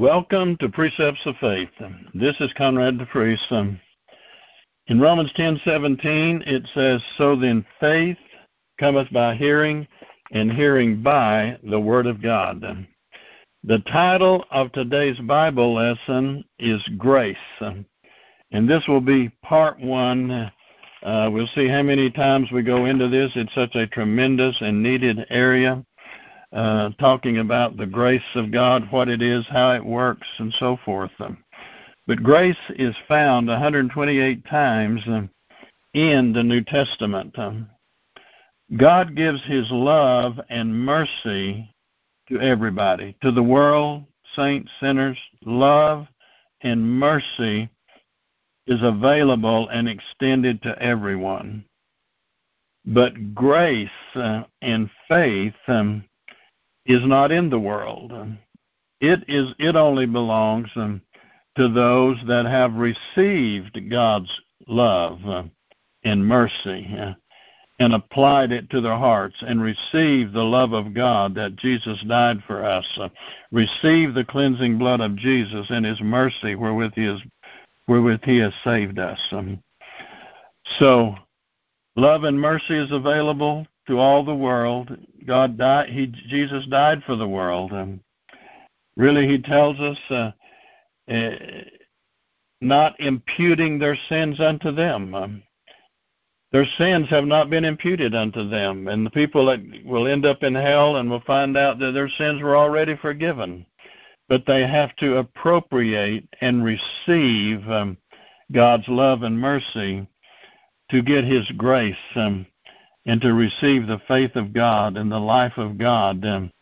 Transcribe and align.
Welcome 0.00 0.56
to 0.60 0.70
Precepts 0.70 1.20
of 1.26 1.36
Faith. 1.42 1.68
This 2.14 2.34
is 2.40 2.50
Conrad 2.56 2.98
the 2.98 3.04
Priest. 3.04 3.44
Um, 3.50 3.78
in 4.86 4.98
Romans 4.98 5.30
10:17 5.34 6.42
it 6.46 6.66
says, 6.72 7.04
"So 7.18 7.36
then 7.36 7.66
faith 7.80 8.16
cometh 8.78 9.12
by 9.12 9.34
hearing, 9.34 9.86
and 10.32 10.50
hearing 10.50 11.02
by 11.02 11.58
the 11.62 11.78
word 11.78 12.06
of 12.06 12.22
God." 12.22 12.86
The 13.62 13.80
title 13.80 14.46
of 14.50 14.72
today's 14.72 15.18
Bible 15.18 15.74
lesson 15.74 16.44
is 16.58 16.82
Grace, 16.96 17.36
and 17.60 18.66
this 18.66 18.88
will 18.88 19.02
be 19.02 19.28
part 19.42 19.78
one. 19.80 20.50
Uh, 21.02 21.28
we'll 21.30 21.46
see 21.48 21.68
how 21.68 21.82
many 21.82 22.10
times 22.10 22.50
we 22.50 22.62
go 22.62 22.86
into 22.86 23.08
this. 23.08 23.36
It's 23.36 23.52
such 23.52 23.76
a 23.76 23.86
tremendous 23.86 24.62
and 24.62 24.82
needed 24.82 25.26
area 25.28 25.84
uh, 26.52 26.90
talking 26.98 27.38
about 27.38 27.76
the 27.76 27.86
grace 27.86 28.22
of 28.34 28.50
God, 28.50 28.90
what 28.90 29.08
it 29.08 29.22
is, 29.22 29.44
how 29.48 29.72
it 29.72 29.84
works, 29.84 30.26
and 30.38 30.52
so 30.58 30.78
forth. 30.84 31.10
But 32.06 32.22
grace 32.22 32.56
is 32.70 32.94
found 33.06 33.46
128 33.46 34.44
times 34.46 35.00
in 35.94 36.32
the 36.32 36.42
New 36.42 36.62
Testament. 36.64 37.36
God 38.76 39.16
gives 39.16 39.42
His 39.44 39.66
love 39.70 40.40
and 40.48 40.74
mercy 40.74 41.72
to 42.28 42.40
everybody, 42.40 43.16
to 43.22 43.32
the 43.32 43.42
world, 43.42 44.04
saints, 44.34 44.70
sinners. 44.80 45.18
Love 45.44 46.06
and 46.62 46.82
mercy 46.82 47.68
is 48.66 48.80
available 48.82 49.68
and 49.68 49.88
extended 49.88 50.62
to 50.62 50.80
everyone. 50.80 51.64
But 52.84 53.34
grace 53.34 53.88
uh, 54.14 54.44
and 54.62 54.88
faith 55.08 55.54
um, 55.68 56.04
is 56.90 57.06
not 57.06 57.30
in 57.30 57.48
the 57.48 57.58
world. 57.58 58.12
It 59.00 59.24
is 59.28 59.54
it 59.58 59.76
only 59.76 60.06
belongs 60.06 60.68
um, 60.76 61.00
to 61.56 61.68
those 61.68 62.16
that 62.26 62.46
have 62.46 62.74
received 62.74 63.90
God's 63.90 64.30
love 64.66 65.20
uh, 65.24 65.44
and 66.04 66.26
mercy 66.26 66.94
uh, 66.98 67.12
and 67.78 67.94
applied 67.94 68.52
it 68.52 68.68
to 68.70 68.80
their 68.80 68.96
hearts 68.96 69.36
and 69.40 69.62
received 69.62 70.34
the 70.34 70.42
love 70.42 70.72
of 70.72 70.92
God 70.92 71.34
that 71.36 71.56
Jesus 71.56 72.02
died 72.08 72.42
for 72.46 72.64
us, 72.64 72.86
uh, 73.00 73.08
received 73.52 74.14
the 74.14 74.26
cleansing 74.28 74.76
blood 74.76 75.00
of 75.00 75.16
Jesus 75.16 75.66
and 75.70 75.86
His 75.86 76.00
mercy 76.00 76.56
wherewith 76.56 76.92
He 76.94 77.04
has 77.04 77.20
wherewith 77.86 78.20
He 78.24 78.38
has 78.38 78.52
saved 78.64 78.98
us. 78.98 79.20
Um, 79.30 79.62
so, 80.78 81.14
love 81.96 82.24
and 82.24 82.38
mercy 82.38 82.76
is 82.76 82.90
available 82.90 83.66
to 83.90 83.98
all 83.98 84.24
the 84.24 84.34
world. 84.34 84.96
God 85.26 85.58
died. 85.58 85.90
He 85.90 86.06
Jesus 86.06 86.64
died 86.66 87.02
for 87.04 87.16
the 87.16 87.28
world. 87.28 87.72
Um, 87.72 88.00
really, 88.96 89.26
He 89.26 89.42
tells 89.42 89.78
us 89.80 89.98
uh, 90.10 90.30
uh, 91.12 91.30
not 92.60 92.98
imputing 93.00 93.78
their 93.78 93.98
sins 94.08 94.40
unto 94.40 94.70
them. 94.70 95.14
Um, 95.14 95.42
their 96.52 96.66
sins 96.78 97.08
have 97.10 97.24
not 97.24 97.50
been 97.50 97.64
imputed 97.64 98.14
unto 98.14 98.48
them, 98.48 98.88
and 98.88 99.04
the 99.04 99.10
people 99.10 99.46
that 99.46 99.60
will 99.84 100.06
end 100.06 100.24
up 100.24 100.42
in 100.42 100.54
hell 100.54 100.96
and 100.96 101.10
will 101.10 101.22
find 101.26 101.56
out 101.56 101.78
that 101.80 101.92
their 101.92 102.08
sins 102.08 102.42
were 102.42 102.56
already 102.56 102.96
forgiven, 102.96 103.66
but 104.28 104.44
they 104.46 104.66
have 104.66 104.94
to 104.96 105.18
appropriate 105.18 106.28
and 106.40 106.64
receive 106.64 107.68
um, 107.68 107.96
God's 108.52 108.86
love 108.88 109.22
and 109.22 109.38
mercy 109.38 110.06
to 110.90 111.02
get 111.02 111.24
His 111.24 111.48
grace. 111.56 111.94
Um, 112.14 112.46
and 113.06 113.20
to 113.20 113.32
receive 113.32 113.86
the 113.86 114.00
faith 114.06 114.36
of 114.36 114.52
God 114.52 114.96
and 114.96 115.10
the 115.10 115.18
life 115.18 115.56
of 115.56 115.78
God 115.78 116.24
um, 116.24 116.52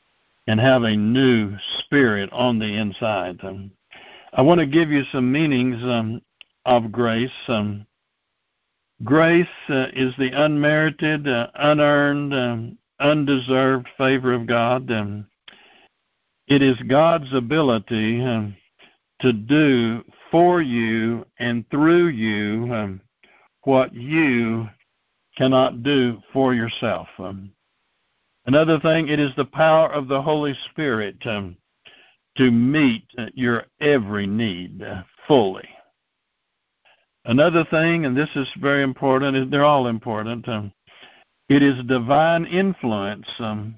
and 0.47 0.61
have 0.61 0.83
a 0.83 0.97
new 0.97 1.57
spirit 1.81 2.31
on 2.33 2.59
the 2.59 2.81
inside. 2.81 3.39
Um, 3.43 3.71
I 4.33 4.43
want 4.43 4.61
to 4.61 4.67
give 4.67 4.91
you 4.91 5.03
some 5.11 5.31
meanings 5.31 5.83
um, 5.83 6.23
of 6.65 6.93
grace. 6.93 7.31
Um, 7.49 7.87
grace 9.05 9.47
uh, 9.69 9.87
is 9.95 10.15
the 10.17 10.31
unmerited, 10.33 11.27
uh, 11.27 11.49
unearned, 11.55 12.35
um, 12.35 12.79
undeserved 13.01 13.89
favor 13.97 14.33
of 14.33 14.47
God. 14.47 14.91
Um, 14.91 15.27
it 16.47 16.63
is 16.63 16.77
God's 16.89 17.33
ability 17.35 18.21
to 19.21 19.33
do 19.33 20.03
for 20.31 20.63
you 20.63 21.27
and 21.39 21.69
through 21.71 22.09
you 22.09 23.01
what 23.65 23.93
you 23.93 24.69
cannot 25.39 25.85
do 25.85 26.21
for 26.33 26.53
yourself. 26.53 27.07
Um, 27.19 27.53
another 28.47 28.81
thing, 28.81 29.09
it 29.09 29.21
is 29.21 29.31
the 29.37 29.45
power 29.45 29.89
of 29.91 30.09
the 30.09 30.21
Holy 30.21 30.55
Spirit 30.71 31.17
um, 31.25 31.57
to 32.37 32.51
meet 32.51 33.05
your 33.35 33.67
every 33.81 34.27
need 34.27 34.83
uh, 34.83 35.03
fully. 35.29 35.69
Another 37.25 37.65
thing, 37.71 38.05
and 38.05 38.17
this 38.17 38.31
is 38.35 38.49
very 38.61 38.83
important, 38.83 39.51
they're 39.51 39.65
all 39.65 39.87
important, 39.87 40.49
um, 40.49 40.73
it 41.49 41.63
is 41.63 41.85
divine 41.87 42.45
influence 42.47 43.27
um, 43.39 43.77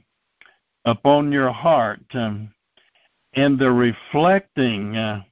upon 0.84 1.30
your 1.30 1.52
heart 1.52 2.00
um, 2.14 2.52
and 3.34 3.58
the 3.58 3.70
reflecting 3.70 4.96
uh, 4.96 5.22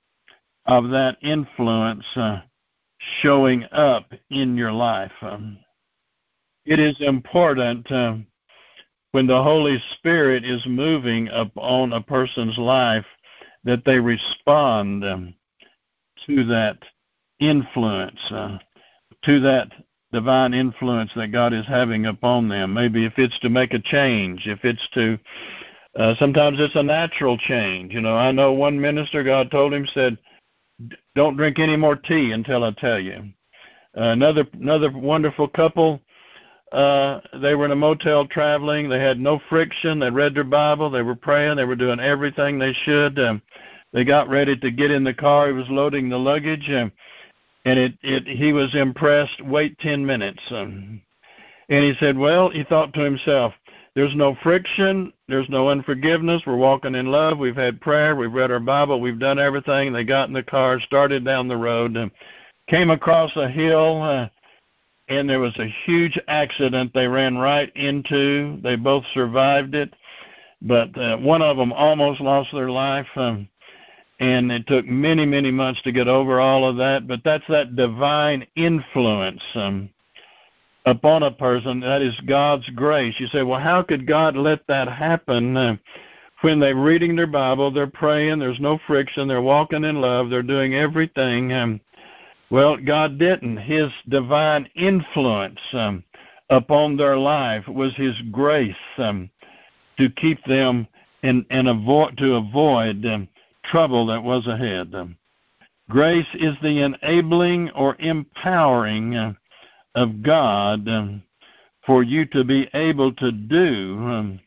of 0.66 0.90
that 0.90 1.16
influence 1.22 2.04
uh, 2.16 2.40
showing 3.22 3.64
up 3.72 4.12
in 4.30 4.56
your 4.56 4.72
life. 4.72 5.12
Um, 5.22 5.58
it 6.68 6.78
is 6.78 6.96
important 7.00 7.90
um, 7.90 8.26
when 9.12 9.26
the 9.26 9.42
Holy 9.42 9.82
Spirit 9.94 10.44
is 10.44 10.62
moving 10.66 11.26
upon 11.32 11.94
a 11.94 12.02
person's 12.02 12.58
life 12.58 13.06
that 13.64 13.86
they 13.86 13.98
respond 13.98 15.02
um, 15.02 15.34
to 16.26 16.44
that 16.44 16.76
influence, 17.40 18.20
uh, 18.30 18.58
to 19.24 19.40
that 19.40 19.68
divine 20.12 20.52
influence 20.52 21.10
that 21.16 21.32
God 21.32 21.54
is 21.54 21.66
having 21.66 22.04
upon 22.04 22.50
them. 22.50 22.74
Maybe 22.74 23.06
if 23.06 23.14
it's 23.16 23.38
to 23.40 23.48
make 23.48 23.72
a 23.72 23.80
change, 23.80 24.42
if 24.46 24.62
it's 24.62 24.86
to, 24.92 25.18
uh, 25.98 26.16
sometimes 26.18 26.58
it's 26.60 26.76
a 26.76 26.82
natural 26.82 27.38
change. 27.38 27.94
You 27.94 28.02
know, 28.02 28.14
I 28.14 28.30
know 28.30 28.52
one 28.52 28.78
minister, 28.78 29.24
God 29.24 29.50
told 29.50 29.72
him, 29.72 29.86
said, 29.94 30.18
"Don't 31.14 31.38
drink 31.38 31.58
any 31.58 31.76
more 31.76 31.96
tea 31.96 32.32
until 32.32 32.62
I 32.62 32.72
tell 32.72 33.00
you." 33.00 33.32
Uh, 33.96 34.12
another 34.12 34.46
another 34.52 34.90
wonderful 34.92 35.48
couple 35.48 36.02
uh, 36.72 37.20
they 37.40 37.54
were 37.54 37.64
in 37.64 37.70
a 37.70 37.76
motel 37.76 38.26
traveling. 38.26 38.88
They 38.88 39.00
had 39.00 39.18
no 39.18 39.40
friction. 39.48 39.98
They 39.98 40.10
read 40.10 40.34
their 40.34 40.44
Bible. 40.44 40.90
They 40.90 41.02
were 41.02 41.14
praying. 41.14 41.56
They 41.56 41.64
were 41.64 41.76
doing 41.76 42.00
everything 42.00 42.58
they 42.58 42.74
should. 42.84 43.18
Um, 43.18 43.42
they 43.92 44.04
got 44.04 44.28
ready 44.28 44.56
to 44.56 44.70
get 44.70 44.90
in 44.90 45.04
the 45.04 45.14
car. 45.14 45.46
He 45.48 45.52
was 45.54 45.68
loading 45.70 46.08
the 46.08 46.18
luggage, 46.18 46.68
um, 46.70 46.92
and 47.64 47.78
it, 47.78 47.94
it 48.02 48.26
he 48.26 48.52
was 48.52 48.74
impressed. 48.74 49.42
Wait 49.44 49.78
ten 49.78 50.04
minutes. 50.04 50.42
Um, 50.50 51.00
and 51.70 51.84
he 51.84 51.94
said, 52.00 52.16
well, 52.16 52.50
he 52.50 52.64
thought 52.64 52.94
to 52.94 53.00
himself, 53.00 53.52
there's 53.94 54.14
no 54.14 54.36
friction. 54.42 55.12
There's 55.26 55.48
no 55.50 55.68
unforgiveness. 55.68 56.42
We're 56.46 56.56
walking 56.56 56.94
in 56.94 57.06
love. 57.06 57.38
We've 57.38 57.56
had 57.56 57.80
prayer. 57.80 58.14
We've 58.14 58.32
read 58.32 58.50
our 58.50 58.60
Bible. 58.60 59.00
We've 59.00 59.18
done 59.18 59.38
everything. 59.38 59.92
They 59.92 60.04
got 60.04 60.28
in 60.28 60.34
the 60.34 60.42
car, 60.42 60.80
started 60.80 61.24
down 61.24 61.48
the 61.48 61.56
road, 61.56 61.96
and 61.96 62.10
came 62.68 62.90
across 62.90 63.34
a 63.36 63.48
hill. 63.48 64.02
Uh, 64.02 64.28
and 65.08 65.28
there 65.28 65.40
was 65.40 65.56
a 65.58 65.74
huge 65.84 66.18
accident 66.28 66.92
they 66.92 67.06
ran 67.06 67.38
right 67.38 67.74
into. 67.74 68.60
They 68.62 68.76
both 68.76 69.04
survived 69.14 69.74
it, 69.74 69.94
but 70.62 70.96
uh, 70.96 71.16
one 71.18 71.42
of 71.42 71.56
them 71.56 71.72
almost 71.72 72.20
lost 72.20 72.50
their 72.52 72.70
life. 72.70 73.06
Um, 73.16 73.48
and 74.20 74.50
it 74.50 74.66
took 74.66 74.84
many, 74.86 75.24
many 75.24 75.50
months 75.50 75.80
to 75.82 75.92
get 75.92 76.08
over 76.08 76.40
all 76.40 76.68
of 76.68 76.76
that. 76.78 77.06
But 77.06 77.20
that's 77.24 77.46
that 77.48 77.76
divine 77.76 78.46
influence 78.56 79.42
um, 79.54 79.90
upon 80.84 81.22
a 81.22 81.30
person. 81.30 81.80
That 81.80 82.02
is 82.02 82.18
God's 82.26 82.68
grace. 82.70 83.14
You 83.18 83.28
say, 83.28 83.42
well, 83.42 83.60
how 83.60 83.82
could 83.82 84.06
God 84.06 84.36
let 84.36 84.66
that 84.66 84.88
happen? 84.88 85.56
Uh, 85.56 85.76
when 86.40 86.60
they're 86.60 86.76
reading 86.76 87.16
their 87.16 87.26
Bible, 87.26 87.72
they're 87.72 87.88
praying, 87.88 88.38
there's 88.38 88.60
no 88.60 88.78
friction, 88.86 89.26
they're 89.26 89.42
walking 89.42 89.82
in 89.82 90.00
love, 90.00 90.30
they're 90.30 90.42
doing 90.42 90.74
everything. 90.74 91.52
Um, 91.52 91.80
well, 92.50 92.76
God 92.76 93.18
didn't. 93.18 93.58
His 93.58 93.90
divine 94.08 94.68
influence 94.74 95.60
um, 95.72 96.04
upon 96.50 96.96
their 96.96 97.16
life 97.16 97.66
was 97.68 97.94
His 97.96 98.14
grace 98.32 98.74
um, 98.96 99.30
to 99.98 100.08
keep 100.10 100.42
them 100.44 100.86
and 101.22 101.44
and 101.50 101.68
avoid 101.68 102.16
to 102.18 102.34
avoid 102.34 103.04
um, 103.04 103.28
trouble 103.64 104.06
that 104.06 104.22
was 104.22 104.46
ahead. 104.46 104.94
Um, 104.94 105.16
grace 105.90 106.26
is 106.34 106.56
the 106.62 106.82
enabling 106.82 107.70
or 107.70 107.96
empowering 107.98 109.14
uh, 109.14 109.32
of 109.94 110.22
God 110.22 110.88
um, 110.88 111.22
for 111.84 112.02
you 112.02 112.24
to 112.26 112.44
be 112.44 112.68
able 112.74 113.12
to 113.14 113.32
do 113.32 113.98
um, 113.98 114.40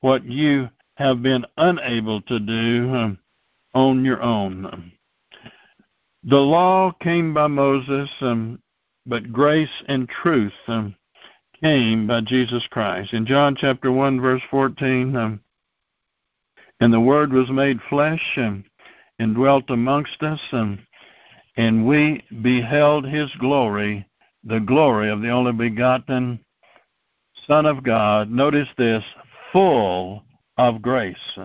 what 0.00 0.24
you 0.24 0.70
have 0.96 1.22
been 1.22 1.44
unable 1.56 2.20
to 2.22 2.38
do 2.38 3.16
on 3.74 4.04
your 4.04 4.22
own. 4.22 4.92
The 6.26 6.36
law 6.36 6.90
came 7.02 7.34
by 7.34 7.48
Moses, 7.48 8.08
um, 8.22 8.58
but 9.04 9.30
grace 9.30 9.82
and 9.88 10.08
truth 10.08 10.54
um, 10.68 10.96
came 11.62 12.06
by 12.06 12.22
Jesus 12.22 12.66
Christ. 12.70 13.12
In 13.12 13.26
John 13.26 13.54
chapter 13.54 13.92
1, 13.92 14.22
verse 14.22 14.40
14, 14.50 15.14
um, 15.16 15.40
and 16.80 16.94
the 16.94 17.00
Word 17.00 17.30
was 17.30 17.50
made 17.50 17.78
flesh 17.90 18.22
um, 18.38 18.64
and 19.18 19.34
dwelt 19.34 19.68
amongst 19.68 20.22
us, 20.22 20.40
and, 20.50 20.78
and 21.58 21.86
we 21.86 22.24
beheld 22.40 23.04
his 23.04 23.30
glory, 23.38 24.08
the 24.44 24.60
glory 24.60 25.10
of 25.10 25.20
the 25.20 25.28
only 25.28 25.52
begotten 25.52 26.40
Son 27.46 27.66
of 27.66 27.84
God. 27.84 28.30
Notice 28.30 28.68
this 28.78 29.04
full 29.52 30.24
of 30.56 30.80
grace. 30.80 31.38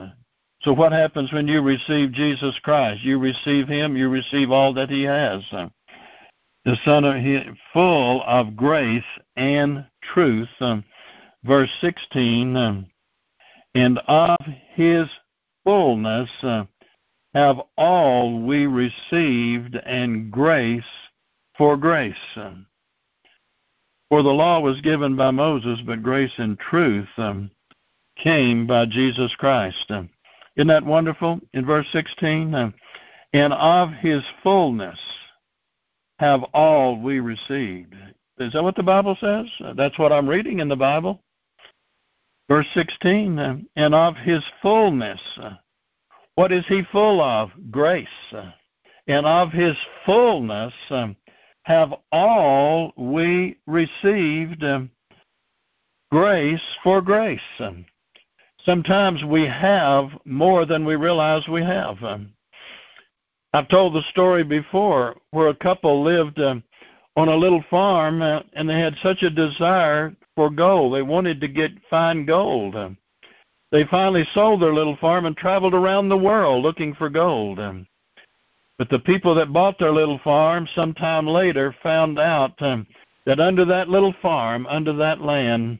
So, 0.61 0.73
what 0.73 0.91
happens 0.91 1.31
when 1.31 1.47
you 1.47 1.61
receive 1.61 2.11
Jesus 2.11 2.57
Christ? 2.63 3.01
You 3.03 3.17
receive 3.17 3.67
him, 3.67 3.95
you 3.95 4.09
receive 4.09 4.51
all 4.51 4.73
that 4.73 4.89
he 4.89 5.03
has. 5.03 5.41
The 6.65 6.75
Son 6.83 7.06
of 7.06 7.15
him, 7.15 7.57
full 7.71 8.21
of 8.25 8.56
grace 8.56 9.03
and 9.38 9.85
truth. 10.01 10.50
verse 11.44 11.69
16, 11.79 12.85
and 13.75 14.00
of 14.07 14.38
his 14.73 15.07
fullness 15.63 16.29
have 17.33 17.57
all 17.77 18.41
we 18.45 18.65
received, 18.65 19.75
and 19.75 20.31
grace 20.31 20.83
for 21.57 21.77
grace. 21.77 22.15
For 24.09 24.23
the 24.23 24.29
law 24.29 24.59
was 24.59 24.81
given 24.81 25.15
by 25.15 25.31
Moses, 25.31 25.79
but 25.85 26.01
grace 26.01 26.33
and 26.38 26.57
truth 26.57 27.07
um, 27.17 27.51
came 28.17 28.65
by 28.65 28.88
Jesus 28.88 29.33
Christ. 29.38 29.91
Um, 30.59 30.67
isn't 30.67 30.67
that 30.67 30.89
wonderful? 30.89 31.39
In 31.53 31.65
verse 31.65 31.88
16, 31.91 32.53
um, 32.53 32.73
and 33.33 33.53
of 33.53 33.91
his 33.91 34.23
fullness 34.44 35.00
have 36.19 36.44
all 36.53 37.00
we 37.00 37.19
received. 37.19 37.95
Is 38.39 38.53
that 38.53 38.63
what 38.63 38.75
the 38.75 38.83
Bible 38.83 39.17
says? 39.19 39.47
That's 39.75 39.97
what 40.00 40.11
I'm 40.11 40.27
reading 40.27 40.59
in 40.59 40.69
the 40.69 40.75
Bible. 40.75 41.21
Verse 42.50 42.67
16, 42.73 43.39
um, 43.39 43.69
and 43.75 43.94
of 43.94 44.15
his 44.15 44.44
fullness. 44.61 45.21
Uh, 45.41 45.56
what 46.35 46.51
is 46.51 46.65
he 46.67 46.81
full 46.91 47.21
of? 47.21 47.51
Grace. 47.69 48.07
Uh, 48.31 48.51
and 49.07 49.25
of 49.25 49.51
his 49.51 49.75
fullness 50.06 50.73
um, 50.89 51.15
have 51.63 51.94
all 52.11 52.94
we 52.97 53.57
received 53.67 54.63
um, 54.63 54.89
grace 56.11 56.61
for 56.83 57.01
grace. 57.01 57.39
Sometimes 58.65 59.23
we 59.23 59.47
have 59.47 60.09
more 60.25 60.65
than 60.65 60.85
we 60.85 60.95
realize 60.95 61.47
we 61.47 61.61
have. 61.61 62.01
Um, 62.03 62.33
I've 63.53 63.69
told 63.69 63.94
the 63.94 64.03
story 64.11 64.44
before 64.44 65.15
where 65.31 65.47
a 65.47 65.56
couple 65.56 66.03
lived 66.03 66.39
um, 66.39 66.63
on 67.15 67.29
a 67.29 67.35
little 67.35 67.63
farm 67.69 68.21
uh, 68.21 68.41
and 68.53 68.69
they 68.69 68.79
had 68.79 68.95
such 69.01 69.23
a 69.23 69.29
desire 69.29 70.13
for 70.35 70.50
gold. 70.50 70.94
They 70.94 71.01
wanted 71.01 71.41
to 71.41 71.47
get 71.47 71.71
fine 71.89 72.25
gold. 72.25 72.75
Um, 72.75 72.97
they 73.71 73.85
finally 73.85 74.27
sold 74.33 74.61
their 74.61 74.73
little 74.73 74.97
farm 74.97 75.25
and 75.25 75.38
traveled 75.38 75.73
around 75.73 76.09
the 76.09 76.17
world 76.17 76.63
looking 76.63 76.94
for 76.95 77.09
gold. 77.09 77.59
Um, 77.59 77.88
but 78.77 78.89
the 78.89 79.00
people 79.00 79.35
that 79.35 79.53
bought 79.53 79.77
their 79.79 79.91
little 79.91 80.19
farm 80.23 80.67
sometime 80.73 81.27
later 81.27 81.75
found 81.83 82.19
out 82.19 82.61
um, 82.61 82.88
that 83.25 83.39
under 83.39 83.65
that 83.65 83.89
little 83.89 84.13
farm, 84.21 84.65
under 84.67 84.94
that 84.94 85.21
land, 85.21 85.79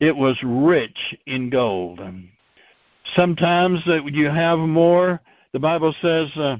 it 0.00 0.16
was 0.16 0.36
rich 0.42 0.98
in 1.26 1.50
gold. 1.50 2.00
Sometimes 3.14 3.80
uh, 3.86 4.04
you 4.04 4.26
have 4.26 4.58
more. 4.58 5.20
The 5.52 5.58
Bible 5.58 5.94
says 6.00 6.30
uh, 6.36 6.56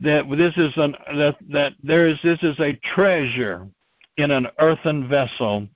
that 0.00 0.24
this 0.30 0.56
is 0.56 0.72
an 0.76 0.94
that 1.16 1.36
that 1.50 1.72
there 1.82 2.06
is 2.06 2.18
this 2.22 2.42
is 2.42 2.58
a 2.60 2.78
treasure 2.94 3.66
in 4.16 4.30
an 4.30 4.48
earthen 4.58 5.08
vessel, 5.08 5.68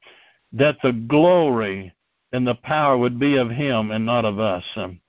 that 0.52 0.76
the 0.82 0.92
glory 0.92 1.92
and 2.32 2.46
the 2.46 2.54
power 2.54 2.96
would 2.96 3.18
be 3.18 3.36
of 3.36 3.50
Him 3.50 3.90
and 3.90 4.06
not 4.06 4.24
of 4.24 4.38
us. 4.38 4.64
Um, 4.76 5.00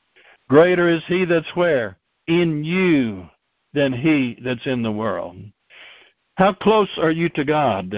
greater 0.49 0.89
is 0.89 1.03
He 1.07 1.25
that's 1.25 1.55
where 1.55 1.97
in 2.27 2.63
you 2.63 3.29
than 3.73 3.94
he 3.94 4.37
that's 4.44 4.65
in 4.65 4.83
the 4.83 4.91
world. 4.91 5.37
How 6.35 6.53
close 6.53 6.89
are 6.97 7.11
you 7.11 7.29
to 7.29 7.45
God? 7.45 7.94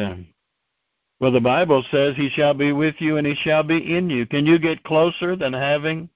Well, 1.20 1.32
the 1.32 1.40
Bible 1.40 1.84
says 1.90 2.16
he 2.16 2.30
shall 2.30 2.54
be 2.54 2.74
with 2.74 2.96
you 3.00 3.18
and 3.18 3.26
he 3.26 3.36
shall 3.36 3.64
be 3.64 3.96
in 3.96 4.10
you. 4.10 4.26
Can 4.26 4.46
you 4.46 4.60
get 4.60 4.84
closer 4.84 5.36
than 5.36 5.54
having 5.54 6.10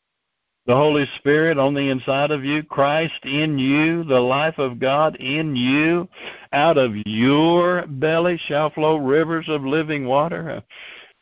the 0.66 0.76
Holy 0.76 1.06
Spirit 1.18 1.58
on 1.58 1.74
the 1.74 1.90
inside 1.90 2.30
of 2.30 2.44
you, 2.44 2.62
Christ 2.64 3.24
in 3.24 3.58
you, 3.58 4.04
the 4.04 4.20
life 4.20 4.58
of 4.58 4.80
God 4.80 5.16
in 5.16 5.56
you? 5.56 6.10
Out 6.52 6.78
of 6.78 6.92
your 7.06 7.88
belly 7.88 8.38
shall 8.48 8.70
flow 8.72 8.98
rivers 8.98 9.46
of 9.48 9.64
living 9.64 10.06
water. 10.06 10.50
A 10.50 10.64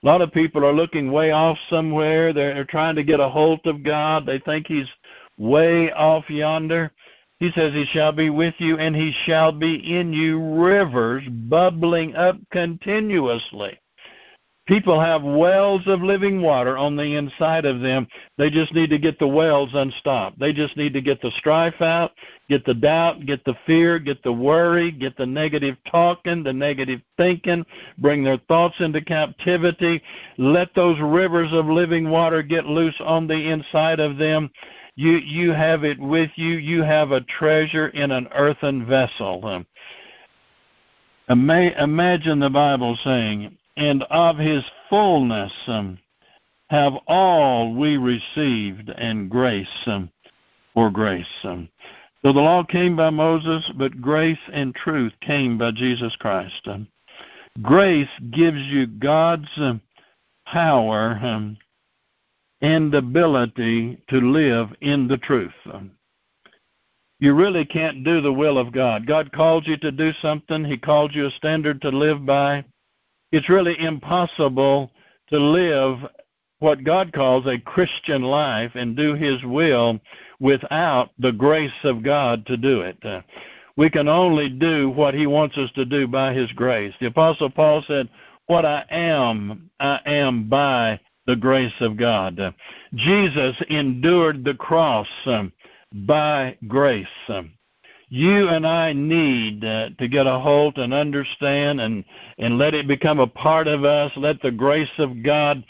lot 0.05 0.21
of 0.21 0.31
people 0.31 0.65
are 0.65 0.73
looking 0.73 1.11
way 1.11 1.31
off 1.31 1.57
somewhere. 1.69 2.33
They're 2.33 2.65
trying 2.65 2.95
to 2.95 3.03
get 3.03 3.19
a 3.19 3.29
hold 3.29 3.59
of 3.65 3.83
God. 3.83 4.25
They 4.25 4.39
think 4.39 4.67
he's 4.67 4.89
way 5.37 5.91
off 5.91 6.29
yonder. 6.29 6.91
He 7.39 7.51
says, 7.51 7.73
He 7.73 7.85
shall 7.85 8.11
be 8.11 8.29
with 8.29 8.55
you, 8.59 8.77
and 8.77 8.95
He 8.95 9.13
shall 9.25 9.51
be 9.51 9.75
in 9.75 10.13
you 10.13 10.39
rivers 10.39 11.23
bubbling 11.29 12.15
up 12.15 12.37
continuously. 12.51 13.79
People 14.67 14.99
have 14.99 15.21
wells 15.21 15.83
of 15.85 16.01
living 16.01 16.41
water 16.41 16.75
on 16.75 16.95
the 16.95 17.15
inside 17.17 17.65
of 17.65 17.81
them. 17.81 18.07
They 18.39 18.49
just 18.49 18.73
need 18.73 18.89
to 18.89 18.97
get 18.97 19.19
the 19.19 19.27
wells 19.27 19.69
unstopped. 19.75 20.39
They 20.39 20.53
just 20.53 20.75
need 20.75 20.91
to 20.93 21.01
get 21.01 21.21
the 21.21 21.29
strife 21.37 21.81
out, 21.81 22.13
get 22.49 22.65
the 22.65 22.73
doubt, 22.73 23.27
get 23.27 23.45
the 23.45 23.53
fear, 23.67 23.99
get 23.99 24.23
the 24.23 24.33
worry, 24.33 24.89
get 24.91 25.15
the 25.17 25.25
negative 25.27 25.75
talking, 25.91 26.41
the 26.41 26.53
negative 26.53 27.01
thinking, 27.15 27.63
bring 27.99 28.23
their 28.23 28.39
thoughts 28.47 28.77
into 28.79 29.01
captivity. 29.01 30.01
Let 30.39 30.73
those 30.73 30.99
rivers 30.99 31.53
of 31.53 31.67
living 31.67 32.09
water 32.09 32.41
get 32.41 32.65
loose 32.65 32.99
on 33.01 33.27
the 33.27 33.51
inside 33.51 33.99
of 33.99 34.17
them 34.17 34.49
you 34.95 35.11
you 35.17 35.51
have 35.51 35.83
it 35.83 35.99
with 35.99 36.31
you. 36.35 36.55
You 36.55 36.83
have 36.83 37.11
a 37.11 37.21
treasure 37.21 37.89
in 37.89 38.11
an 38.11 38.27
earthen 38.33 38.85
vessel. 38.85 39.45
Um, 39.45 39.65
imagine 41.27 42.39
the 42.39 42.49
Bible 42.49 42.97
saying, 43.03 43.57
"And 43.75 44.03
of 44.03 44.37
His 44.37 44.63
fullness 44.89 45.51
um, 45.67 45.99
have 46.69 46.93
all 47.07 47.75
we 47.75 47.97
received, 47.97 48.89
and 48.89 49.29
grace 49.29 49.67
um, 49.85 50.09
for 50.73 50.89
grace." 50.89 51.25
Um, 51.43 51.67
so 52.23 52.31
the 52.33 52.39
law 52.39 52.63
came 52.63 52.95
by 52.95 53.09
Moses, 53.09 53.69
but 53.77 54.01
grace 54.01 54.39
and 54.51 54.73
truth 54.73 55.13
came 55.21 55.57
by 55.57 55.71
Jesus 55.71 56.15
Christ. 56.15 56.67
Um, 56.67 56.87
grace 57.61 58.09
gives 58.31 58.59
you 58.59 58.87
God's 58.87 59.49
um, 59.57 59.81
power 60.45 61.19
um, 61.21 61.57
and 62.65 62.95
ability 62.95 63.95
to 64.09 64.17
live 64.17 64.69
in 64.81 65.07
the 65.07 65.19
truth. 65.19 65.53
You 67.19 67.35
really 67.35 67.63
can't 67.63 68.03
do 68.03 68.21
the 68.21 68.33
will 68.33 68.57
of 68.57 68.73
God. 68.73 69.05
God 69.05 69.31
calls 69.31 69.67
you 69.67 69.77
to 69.77 69.91
do 69.91 70.11
something, 70.19 70.65
He 70.65 70.75
calls 70.75 71.13
you 71.13 71.27
a 71.27 71.31
standard 71.31 71.79
to 71.83 71.89
live 71.89 72.25
by. 72.25 72.65
It's 73.31 73.49
really 73.49 73.79
impossible 73.79 74.89
to 75.29 75.37
live 75.37 76.09
what 76.57 76.83
God 76.83 77.13
calls 77.13 77.45
a 77.45 77.59
Christian 77.59 78.23
life 78.23 78.71
and 78.73 78.97
do 78.97 79.13
His 79.13 79.43
will 79.43 79.99
without 80.39 81.11
the 81.19 81.33
grace 81.33 81.83
of 81.83 82.01
God 82.01 82.47
to 82.47 82.57
do 82.57 82.81
it. 82.81 82.97
We 83.77 83.91
can 83.91 84.07
only 84.07 84.49
do 84.49 84.89
what 84.89 85.13
He 85.13 85.27
wants 85.27 85.55
us 85.59 85.69
to 85.75 85.85
do 85.85 86.07
by 86.07 86.33
His 86.33 86.51
grace. 86.53 86.95
The 86.99 87.07
Apostle 87.07 87.51
Paul 87.51 87.83
said, 87.87 88.09
What 88.47 88.65
I 88.65 88.85
am, 88.89 89.69
I 89.79 89.99
am 90.07 90.49
by 90.49 90.99
the 91.27 91.35
grace 91.35 91.73
of 91.79 91.97
God. 91.97 92.39
Jesus 92.93 93.55
endured 93.69 94.43
the 94.43 94.53
cross 94.53 95.07
um, 95.25 95.51
by 95.91 96.57
grace. 96.67 97.07
Um, 97.27 97.51
you 98.09 98.49
and 98.49 98.67
I 98.67 98.93
need 98.93 99.65
uh, 99.65 99.89
to 99.97 100.07
get 100.07 100.27
a 100.27 100.39
hold 100.39 100.77
and 100.77 100.93
understand 100.93 101.81
and, 101.81 102.05
and 102.37 102.57
let 102.57 102.73
it 102.73 102.87
become 102.87 103.19
a 103.19 103.27
part 103.27 103.67
of 103.67 103.83
us. 103.83 104.11
Let 104.15 104.41
the 104.41 104.51
grace 104.51 104.91
of 104.99 105.23
God 105.23 105.63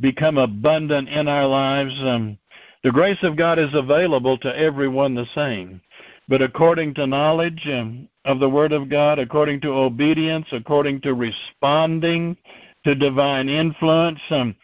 become 0.00 0.36
abundant 0.36 1.08
in 1.08 1.28
our 1.28 1.46
lives. 1.46 1.94
Um, 2.02 2.38
the 2.84 2.92
grace 2.92 3.18
of 3.22 3.36
God 3.36 3.58
is 3.58 3.74
available 3.74 4.38
to 4.38 4.56
everyone 4.56 5.14
the 5.14 5.26
same. 5.34 5.80
But 6.28 6.42
according 6.42 6.94
to 6.94 7.06
knowledge 7.06 7.66
um, 7.72 8.08
of 8.24 8.38
the 8.38 8.50
Word 8.50 8.72
of 8.72 8.90
God, 8.90 9.18
according 9.18 9.62
to 9.62 9.72
obedience, 9.72 10.46
according 10.52 11.00
to 11.00 11.14
responding 11.14 12.36
to 12.84 12.94
divine 12.94 13.48
influence, 13.48 14.20
um, 14.30 14.54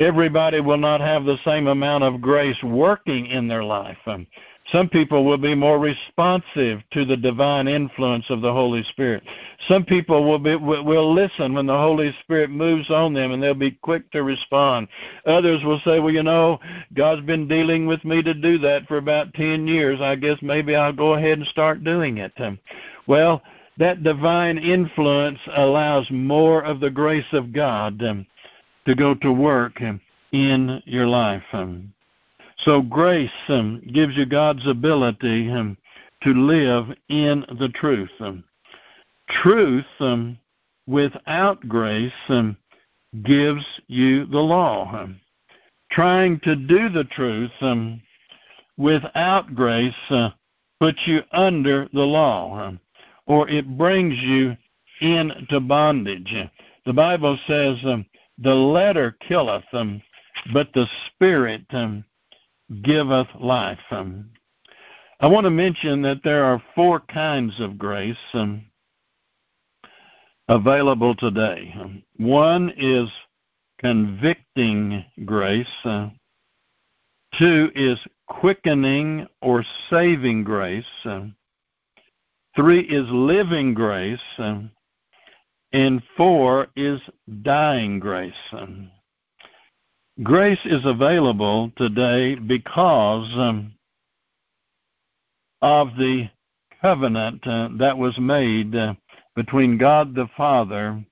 everybody 0.00 0.60
will 0.60 0.78
not 0.78 1.00
have 1.00 1.24
the 1.24 1.38
same 1.44 1.66
amount 1.66 2.04
of 2.04 2.20
grace 2.20 2.60
working 2.62 3.26
in 3.26 3.48
their 3.48 3.64
life. 3.64 3.98
Um, 4.06 4.26
some 4.72 4.88
people 4.88 5.26
will 5.26 5.38
be 5.38 5.54
more 5.54 5.78
responsive 5.78 6.80
to 6.92 7.04
the 7.04 7.18
divine 7.18 7.68
influence 7.68 8.24
of 8.30 8.40
the 8.40 8.52
Holy 8.52 8.82
Spirit. 8.84 9.22
Some 9.68 9.84
people 9.84 10.24
will 10.24 10.38
be 10.38 10.56
will 10.56 11.12
listen 11.12 11.52
when 11.52 11.66
the 11.66 11.76
Holy 11.76 12.14
Spirit 12.22 12.48
moves 12.48 12.90
on 12.90 13.12
them 13.12 13.32
and 13.32 13.42
they'll 13.42 13.52
be 13.52 13.72
quick 13.82 14.10
to 14.12 14.22
respond. 14.22 14.88
Others 15.26 15.62
will 15.64 15.80
say, 15.80 16.00
"Well, 16.00 16.14
you 16.14 16.22
know, 16.22 16.60
God's 16.94 17.20
been 17.26 17.46
dealing 17.46 17.86
with 17.86 18.02
me 18.06 18.22
to 18.22 18.32
do 18.32 18.56
that 18.58 18.88
for 18.88 18.96
about 18.96 19.34
10 19.34 19.68
years. 19.68 20.00
I 20.00 20.16
guess 20.16 20.38
maybe 20.40 20.74
I'll 20.74 20.94
go 20.94 21.12
ahead 21.12 21.38
and 21.38 21.46
start 21.48 21.84
doing 21.84 22.16
it." 22.16 22.32
Um, 22.38 22.58
well, 23.06 23.42
that 23.76 24.02
divine 24.02 24.56
influence 24.56 25.40
allows 25.56 26.10
more 26.10 26.62
of 26.62 26.80
the 26.80 26.90
grace 26.90 27.32
of 27.32 27.52
God 27.52 28.02
um, 28.02 28.26
to 28.86 28.94
go 28.94 29.14
to 29.14 29.32
work 29.32 29.80
in 30.32 30.82
your 30.84 31.06
life. 31.06 31.42
So 32.58 32.82
grace 32.82 33.30
um, 33.48 33.82
gives 33.92 34.16
you 34.16 34.26
God's 34.26 34.66
ability 34.66 35.50
um, 35.50 35.76
to 36.22 36.30
live 36.30 36.96
in 37.08 37.44
the 37.58 37.68
truth. 37.74 38.10
Um, 38.20 38.44
truth 39.42 39.86
um, 40.00 40.38
without 40.86 41.68
grace 41.68 42.12
um, 42.28 42.56
gives 43.24 43.64
you 43.86 44.26
the 44.26 44.38
law. 44.38 45.02
Um, 45.02 45.20
trying 45.90 46.40
to 46.40 46.56
do 46.56 46.88
the 46.88 47.04
truth 47.04 47.52
um, 47.60 48.00
without 48.76 49.54
grace 49.54 49.94
uh, 50.10 50.30
puts 50.80 50.98
you 51.06 51.20
under 51.32 51.88
the 51.92 52.00
law, 52.00 52.58
um, 52.58 52.80
or 53.26 53.48
it 53.48 53.78
brings 53.78 54.14
you 54.18 54.56
into 55.00 55.60
bondage. 55.60 56.34
The 56.86 56.92
Bible 56.92 57.38
says, 57.46 57.76
um, 57.84 58.04
"The 58.38 58.54
letter 58.54 59.16
killeth, 59.26 59.64
um, 59.72 60.02
but 60.52 60.68
the 60.74 60.86
Spirit 61.06 61.64
um, 61.70 62.04
giveth 62.82 63.28
life." 63.38 63.80
Um, 63.90 64.30
I 65.20 65.26
want 65.26 65.44
to 65.44 65.50
mention 65.50 66.02
that 66.02 66.22
there 66.24 66.44
are 66.44 66.62
four 66.74 67.00
kinds 67.00 67.58
of 67.60 67.78
grace 67.78 68.16
um, 68.34 68.64
available 70.48 71.14
today. 71.14 71.72
Um, 71.80 72.02
one 72.16 72.72
is 72.76 73.08
convicting 73.78 75.04
grace. 75.24 75.66
Uh, 75.84 76.08
two 77.38 77.70
is 77.74 77.98
quickening 78.26 79.26
or 79.40 79.64
saving 79.90 80.44
grace. 80.44 80.84
Uh, 81.04 81.26
three 82.56 82.80
is 82.80 83.06
living 83.10 83.74
grace. 83.74 84.20
Uh, 84.38 84.62
and 85.74 86.00
four 86.16 86.68
is 86.76 87.00
dying 87.42 87.98
grace. 87.98 88.32
Grace 90.22 90.64
is 90.64 90.82
available 90.84 91.72
today 91.76 92.36
because 92.36 93.28
um, 93.36 93.74
of 95.60 95.88
the 95.98 96.30
covenant 96.80 97.44
uh, 97.44 97.70
that 97.76 97.98
was 97.98 98.16
made 98.18 98.76
uh, 98.76 98.94
between 99.34 99.76
God 99.76 100.14
the 100.14 100.28
Father 100.36 101.04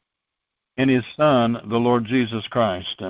and 0.76 0.88
his 0.88 1.04
Son, 1.16 1.60
the 1.68 1.78
Lord 1.78 2.04
Jesus 2.04 2.46
Christ. 2.48 3.02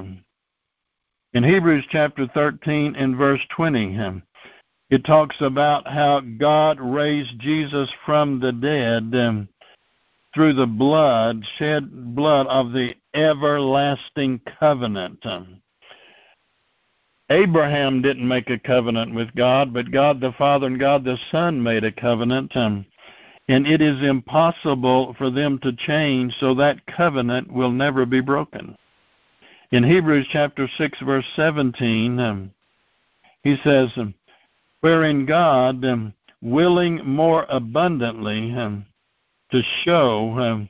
In 1.35 1.45
Hebrews 1.45 1.85
chapter 1.91 2.29
13 2.33 2.97
and 2.97 3.15
verse 3.15 3.43
20, 3.55 3.99
um, 3.99 4.23
it 4.89 5.05
talks 5.05 5.37
about 5.41 5.87
how 5.87 6.21
God 6.21 6.81
raised 6.81 7.39
Jesus 7.41 7.91
from 8.07 8.41
the 8.41 8.53
dead 8.53 9.15
um, 9.21 9.49
through 10.35 10.55
the 10.55 10.67
blood, 10.67 11.45
shed 11.59 12.15
blood 12.15 12.47
of 12.47 12.73
the 12.73 12.95
everlasting 13.15 14.41
covenant. 14.59 15.25
Abraham 17.31 18.03
didn't 18.03 18.27
make 18.27 18.51
a 18.51 18.59
covenant 18.59 19.15
with 19.15 19.35
God, 19.35 19.73
but 19.73 19.91
God 19.91 20.21
the 20.21 20.33
Father 20.33 20.67
and 20.67 20.79
God 20.79 21.05
the 21.05 21.19
Son 21.31 21.63
made 21.63 21.85
a 21.85 21.93
covenant. 21.93 22.53
And 22.55 22.87
it 23.49 23.81
is 23.81 24.03
impossible 24.03 25.15
for 25.19 25.31
them 25.31 25.59
to 25.63 25.73
change, 25.73 26.35
so 26.41 26.55
that 26.55 26.87
covenant 26.87 27.53
will 27.53 27.73
never 27.73 28.07
be 28.07 28.21
broken. 28.21 28.77
In 29.71 29.85
Hebrews 29.85 30.27
chapter 30.31 30.69
6, 30.77 30.99
verse 31.01 31.25
17, 31.35 32.21
um, 32.21 32.51
he 33.43 33.57
says, 33.65 33.91
Wherein 34.81 35.25
God, 35.25 35.85
um, 35.85 36.13
willing 36.43 37.01
more 37.07 37.47
abundantly 37.49 38.53
um, 38.55 38.85
to 39.53 39.63
show, 39.85 40.39
um, 40.39 40.69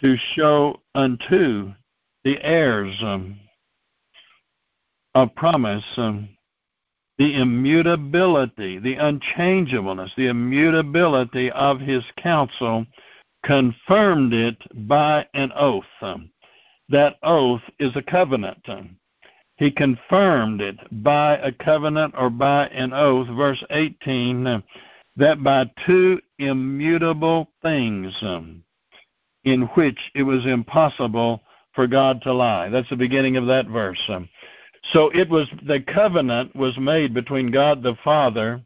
to 0.00 0.16
show 0.34 0.80
unto 0.94 1.72
the 2.24 2.36
heirs 2.42 2.94
um, 3.02 3.40
of 5.14 5.34
promise 5.34 5.84
um, 5.96 6.28
the 7.18 7.40
immutability, 7.40 8.78
the 8.78 8.94
unchangeableness, 8.96 10.12
the 10.16 10.28
immutability 10.28 11.50
of 11.52 11.80
his 11.80 12.04
counsel, 12.22 12.84
confirmed 13.42 14.34
it 14.34 14.58
by 14.86 15.26
an 15.32 15.50
oath. 15.56 15.84
Um, 16.02 16.30
that 16.90 17.16
oath 17.22 17.62
is 17.78 17.92
a 17.96 18.02
covenant. 18.02 18.60
Um, 18.68 18.96
he 19.56 19.70
confirmed 19.70 20.60
it 20.60 20.76
by 21.02 21.38
a 21.38 21.52
covenant 21.52 22.14
or 22.18 22.28
by 22.28 22.66
an 22.66 22.92
oath. 22.92 23.28
Verse 23.28 23.64
18 23.70 24.46
uh, 24.46 24.60
that 25.16 25.42
by 25.42 25.70
two 25.86 26.20
immutable 26.38 27.48
things 27.62 28.14
um, 28.22 28.62
in 29.44 29.62
which 29.74 29.98
it 30.14 30.22
was 30.22 30.44
impossible 30.46 31.42
for 31.74 31.86
God 31.86 32.20
to 32.22 32.32
lie. 32.32 32.68
That's 32.68 32.88
the 32.90 32.96
beginning 32.96 33.36
of 33.36 33.46
that 33.46 33.68
verse. 33.68 34.02
Um, 34.08 34.28
so 34.92 35.10
it 35.10 35.28
was 35.28 35.48
the 35.66 35.80
covenant 35.80 36.54
was 36.54 36.76
made 36.78 37.14
between 37.14 37.50
God 37.50 37.82
the 37.82 37.96
Father 38.04 38.60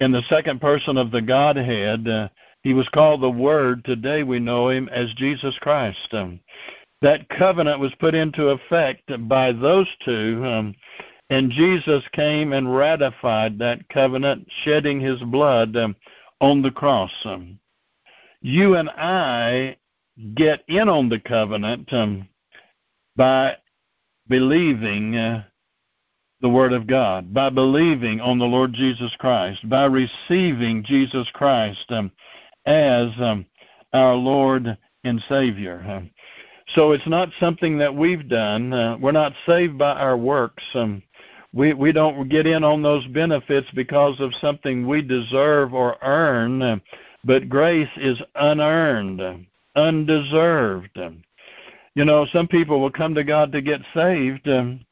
and 0.00 0.14
the 0.14 0.22
second 0.28 0.60
person 0.60 0.96
of 0.96 1.10
the 1.10 1.22
Godhead. 1.22 2.08
Uh, 2.08 2.28
he 2.62 2.74
was 2.74 2.88
called 2.90 3.22
the 3.22 3.30
Word. 3.30 3.84
Today 3.84 4.22
we 4.22 4.38
know 4.38 4.68
him 4.68 4.88
as 4.88 5.12
Jesus 5.14 5.56
Christ. 5.60 6.08
Um, 6.12 6.40
that 7.00 7.28
covenant 7.28 7.80
was 7.80 7.94
put 8.00 8.14
into 8.14 8.48
effect 8.48 9.10
by 9.28 9.52
those 9.52 9.86
two, 10.04 10.42
um, 10.44 10.74
and 11.30 11.50
Jesus 11.50 12.02
came 12.12 12.52
and 12.52 12.74
ratified 12.74 13.58
that 13.58 13.88
covenant, 13.88 14.48
shedding 14.64 15.00
his 15.00 15.20
blood 15.22 15.76
um, 15.76 15.94
on 16.40 16.62
the 16.62 16.70
cross. 16.70 17.10
Um, 17.24 17.58
you 18.40 18.76
and 18.76 18.88
I 18.90 19.76
get 20.34 20.64
in 20.68 20.88
on 20.88 21.08
the 21.08 21.20
covenant 21.20 21.92
um, 21.92 22.28
by 23.16 23.56
believing 24.28 25.16
uh, 25.16 25.44
the 26.40 26.48
Word 26.48 26.72
of 26.72 26.86
God, 26.86 27.34
by 27.34 27.50
believing 27.50 28.20
on 28.20 28.38
the 28.38 28.44
Lord 28.44 28.72
Jesus 28.72 29.14
Christ, 29.18 29.68
by 29.68 29.84
receiving 29.84 30.84
Jesus 30.84 31.28
Christ 31.34 31.90
as 32.64 33.08
our 33.92 34.14
Lord 34.14 34.78
and 35.04 35.22
Savior. 35.28 36.08
So 36.74 36.92
it's 36.92 37.06
not 37.06 37.30
something 37.40 37.78
that 37.78 37.94
we've 37.94 38.28
done. 38.28 38.72
Uh, 38.72 38.98
we're 39.00 39.12
not 39.12 39.32
saved 39.46 39.78
by 39.78 39.92
our 39.92 40.16
works. 40.16 40.62
Um, 40.74 41.02
we 41.52 41.72
we 41.74 41.92
don't 41.92 42.28
get 42.28 42.46
in 42.46 42.62
on 42.64 42.82
those 42.82 43.06
benefits 43.08 43.68
because 43.74 44.20
of 44.20 44.34
something 44.40 44.86
we 44.86 45.02
deserve 45.02 45.74
or 45.74 45.96
earn. 46.02 46.80
But 47.24 47.48
grace 47.48 47.88
is 47.96 48.20
unearned, 48.34 49.46
undeserved. 49.74 50.98
You 51.94 52.04
know, 52.04 52.26
some 52.32 52.46
people 52.46 52.80
will 52.80 52.92
come 52.92 53.14
to 53.14 53.24
God 53.24 53.50
to 53.52 53.60
get 53.60 53.80
saved, 53.92 54.46
and 54.46 54.84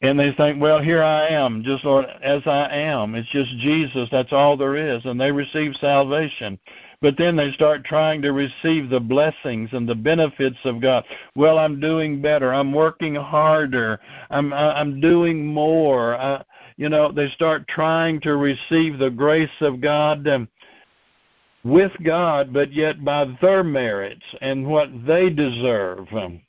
they 0.00 0.32
think, 0.36 0.60
well, 0.60 0.82
here 0.82 1.02
I 1.02 1.28
am, 1.28 1.62
just 1.62 1.84
Lord, 1.84 2.06
as 2.22 2.42
I 2.46 2.68
am. 2.70 3.14
It's 3.14 3.28
just 3.30 3.56
Jesus. 3.58 4.08
That's 4.10 4.32
all 4.32 4.56
there 4.56 4.74
is, 4.74 5.04
and 5.04 5.20
they 5.20 5.30
receive 5.30 5.74
salvation. 5.80 6.58
But 7.04 7.18
then 7.18 7.36
they 7.36 7.52
start 7.52 7.84
trying 7.84 8.22
to 8.22 8.32
receive 8.32 8.88
the 8.88 8.98
blessings 8.98 9.68
and 9.72 9.86
the 9.86 9.94
benefits 9.94 10.56
of 10.64 10.80
God. 10.80 11.04
Well, 11.36 11.58
I'm 11.58 11.78
doing 11.78 12.22
better. 12.22 12.54
I'm 12.54 12.72
working 12.72 13.14
harder. 13.14 14.00
I'm 14.30 14.54
I'm 14.54 15.02
doing 15.02 15.44
more. 15.44 16.14
Uh, 16.14 16.42
you 16.78 16.88
know, 16.88 17.12
they 17.12 17.28
start 17.28 17.68
trying 17.68 18.22
to 18.22 18.36
receive 18.36 18.98
the 18.98 19.10
grace 19.10 19.60
of 19.60 19.82
God. 19.82 20.26
Um, 20.26 20.48
with 21.62 21.92
God, 22.02 22.54
but 22.54 22.72
yet 22.72 23.04
by 23.04 23.36
their 23.42 23.62
merits 23.62 24.24
and 24.40 24.66
what 24.66 24.88
they 25.06 25.28
deserve. 25.28 26.06
Um, 26.10 26.40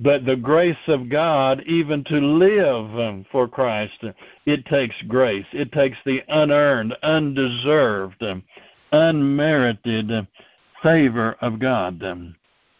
but 0.00 0.24
the 0.24 0.36
grace 0.36 0.88
of 0.88 1.08
God, 1.08 1.62
even 1.66 2.02
to 2.04 2.18
live 2.18 2.98
um, 2.98 3.26
for 3.30 3.46
Christ, 3.46 4.02
it 4.46 4.66
takes 4.66 4.94
grace. 5.06 5.46
It 5.52 5.70
takes 5.70 5.98
the 6.04 6.22
unearned, 6.28 6.96
undeserved, 7.02 8.22
unmerited 8.92 10.26
favor 10.82 11.36
of 11.40 11.58
God. 11.58 12.02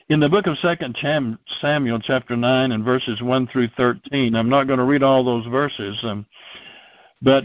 In 0.08 0.18
the 0.18 0.28
book 0.28 0.46
of 0.46 0.58
Second 0.58 0.96
Samuel, 1.60 2.00
chapter 2.00 2.36
nine, 2.36 2.72
and 2.72 2.84
verses 2.84 3.22
one 3.22 3.46
through 3.46 3.68
thirteen, 3.76 4.34
I'm 4.34 4.48
not 4.48 4.66
going 4.66 4.78
to 4.78 4.84
read 4.84 5.02
all 5.02 5.24
those 5.24 5.46
verses, 5.46 6.04
but 7.22 7.44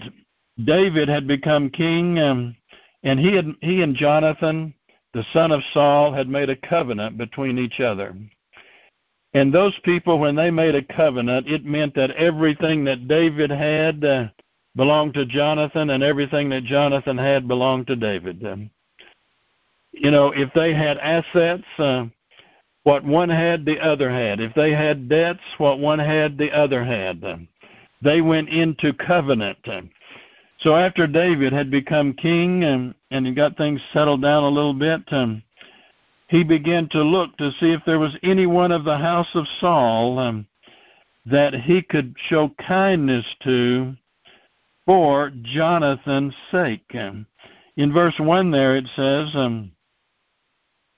David 0.64 1.10
had 1.10 1.28
become 1.28 1.70
king 1.70 2.18
and 3.06 3.20
he 3.20 3.36
had 3.36 3.46
he 3.62 3.84
and 3.84 3.96
Jonathan, 3.96 4.74
the 5.14 5.24
son 5.32 5.52
of 5.52 5.62
Saul, 5.74 6.12
had 6.12 6.28
made 6.28 6.50
a 6.50 6.56
covenant 6.56 7.18
between 7.18 7.60
each 7.60 7.80
other. 7.80 8.16
And 9.36 9.54
those 9.54 9.78
people, 9.84 10.18
when 10.18 10.36
they 10.36 10.50
made 10.50 10.76
a 10.76 10.82
covenant, 10.82 11.48
it 11.48 11.66
meant 11.66 11.94
that 11.96 12.12
everything 12.12 12.86
that 12.86 13.08
David 13.08 13.52
had 13.52 14.04
uh, 14.04 14.28
belonged 14.76 15.14
to 15.14 15.26
Jonathan, 15.26 15.90
and 15.92 16.04
everything 16.04 16.50
that 16.50 16.64
Jonathan 16.64 17.18
had 17.18 17.48
belonged 17.48 17.88
to 17.88 17.96
David. 17.96 18.46
Um, 18.46 18.70
you 19.92 20.12
know, 20.12 20.32
if 20.32 20.52
they 20.54 20.74
had 20.74 20.98
assets, 20.98 21.64
uh, 21.78 22.06
what 22.84 23.04
one 23.04 23.30
had, 23.30 23.66
the 23.66 23.80
other 23.80 24.10
had. 24.10 24.40
If 24.40 24.54
they 24.54 24.72
had 24.72 25.10
debts, 25.10 25.40
what 25.58 25.80
one 25.80 26.00
had, 26.00 26.38
the 26.38 26.52
other 26.52 26.84
had. 26.84 27.24
Um, 27.24 27.48
they 28.02 28.22
went 28.22 28.50
into 28.50 28.94
covenant. 28.94 29.58
Um, 29.66 29.90
so 30.60 30.76
after 30.76 31.08
David 31.08 31.54
had 31.54 31.72
become 31.72 32.14
king 32.14 32.64
and, 32.64 32.94
and 33.12 33.26
he 33.26 33.34
got 33.34 33.58
things 33.58 33.82
settled 33.94 34.22
down 34.22 34.44
a 34.44 34.50
little 34.50 34.74
bit, 34.74 35.02
um, 35.12 35.42
he 36.28 36.44
began 36.44 36.90
to 36.90 37.02
look 37.02 37.36
to 37.38 37.52
see 37.60 37.72
if 37.72 37.82
there 37.86 38.00
was 38.00 38.18
anyone 38.24 38.72
of 38.72 38.84
the 38.84 38.98
house 38.98 39.30
of 39.34 39.46
Saul 39.60 40.20
um, 40.20 40.48
that 41.26 41.54
he 41.54 41.82
could 41.82 42.16
show 42.30 42.52
kindness 42.68 43.26
to 43.44 43.96
for 44.86 45.32
Jonathan's 45.44 46.36
sake. 46.52 46.86
Um, 46.94 47.26
in 47.78 47.92
verse 47.92 48.16
1 48.18 48.52
there 48.52 48.76
it 48.76 48.88
says, 48.96 49.30
um, 49.36 49.72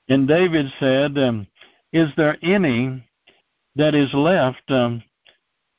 And 0.09 0.27
David 0.27 0.67
said, 0.79 1.17
um, 1.17 1.47
Is 1.93 2.09
there 2.17 2.37
any 2.43 3.03
that 3.75 3.95
is 3.95 4.13
left 4.13 4.69
um, 4.69 5.03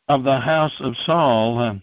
of 0.09 0.25
the 0.25 0.41
house 0.41 0.75
of 0.81 0.95
Saul 1.05 1.59
uh, 1.59 1.75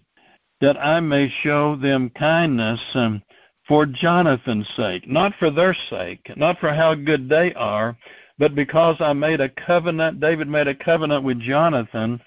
that 0.61 0.77
I 0.77 0.99
may 0.99 1.31
show 1.43 1.75
them 1.75 2.11
kindness 2.17 2.79
um, 2.93 3.21
for 3.67 3.85
Jonathan's 3.85 4.67
sake? 4.75 5.07
Not 5.07 5.33
for 5.37 5.51
their 5.51 5.75
sake, 5.89 6.31
not 6.35 6.59
for 6.59 6.73
how 6.73 6.95
good 6.95 7.29
they 7.29 7.53
are, 7.53 7.97
but 8.37 8.55
because 8.55 8.97
I 8.99 9.13
made 9.13 9.39
a 9.39 9.49
covenant, 9.49 10.19
David 10.19 10.47
made 10.47 10.67
a 10.67 10.75
covenant 10.75 11.23
with 11.23 11.39
Jonathan 11.39 12.19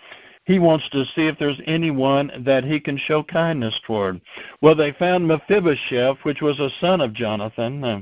he 0.48 0.58
wants 0.58 0.88
to 0.88 1.04
see 1.14 1.26
if 1.26 1.38
there's 1.38 1.60
anyone 1.66 2.32
that 2.46 2.64
he 2.64 2.80
can 2.80 2.96
show 2.96 3.22
kindness 3.22 3.78
toward. 3.86 4.18
Well, 4.62 4.74
they 4.74 4.92
found 4.92 5.28
Mephibosheth, 5.28 6.16
which 6.22 6.40
was 6.40 6.58
a 6.58 6.70
son 6.80 7.02
of 7.02 7.12
Jonathan, 7.12 7.84
uh, 7.84 8.00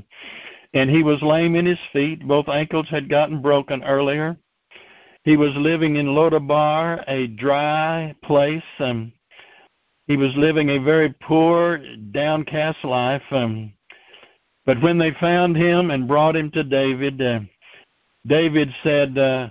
and 0.73 0.89
he 0.89 1.03
was 1.03 1.21
lame 1.21 1.55
in 1.55 1.65
his 1.65 1.79
feet. 1.91 2.25
Both 2.25 2.47
ankles 2.47 2.87
had 2.89 3.09
gotten 3.09 3.41
broken 3.41 3.83
earlier. 3.83 4.37
He 5.25 5.35
was 5.35 5.51
living 5.57 5.97
in 5.97 6.05
Lodabar, 6.05 7.03
a 7.09 7.27
dry 7.27 8.15
place. 8.23 8.63
Um, 8.79 9.11
he 10.05 10.15
was 10.15 10.31
living 10.37 10.69
a 10.69 10.79
very 10.81 11.13
poor, 11.21 11.81
downcast 12.11 12.81
life. 12.85 13.23
Um, 13.29 13.73
but 14.65 14.81
when 14.81 14.97
they 14.97 15.11
found 15.19 15.57
him 15.57 15.91
and 15.91 16.07
brought 16.07 16.37
him 16.37 16.49
to 16.51 16.63
David, 16.63 17.21
uh, 17.21 17.41
David 18.25 18.69
said, 18.83 19.17
uh, 19.17 19.49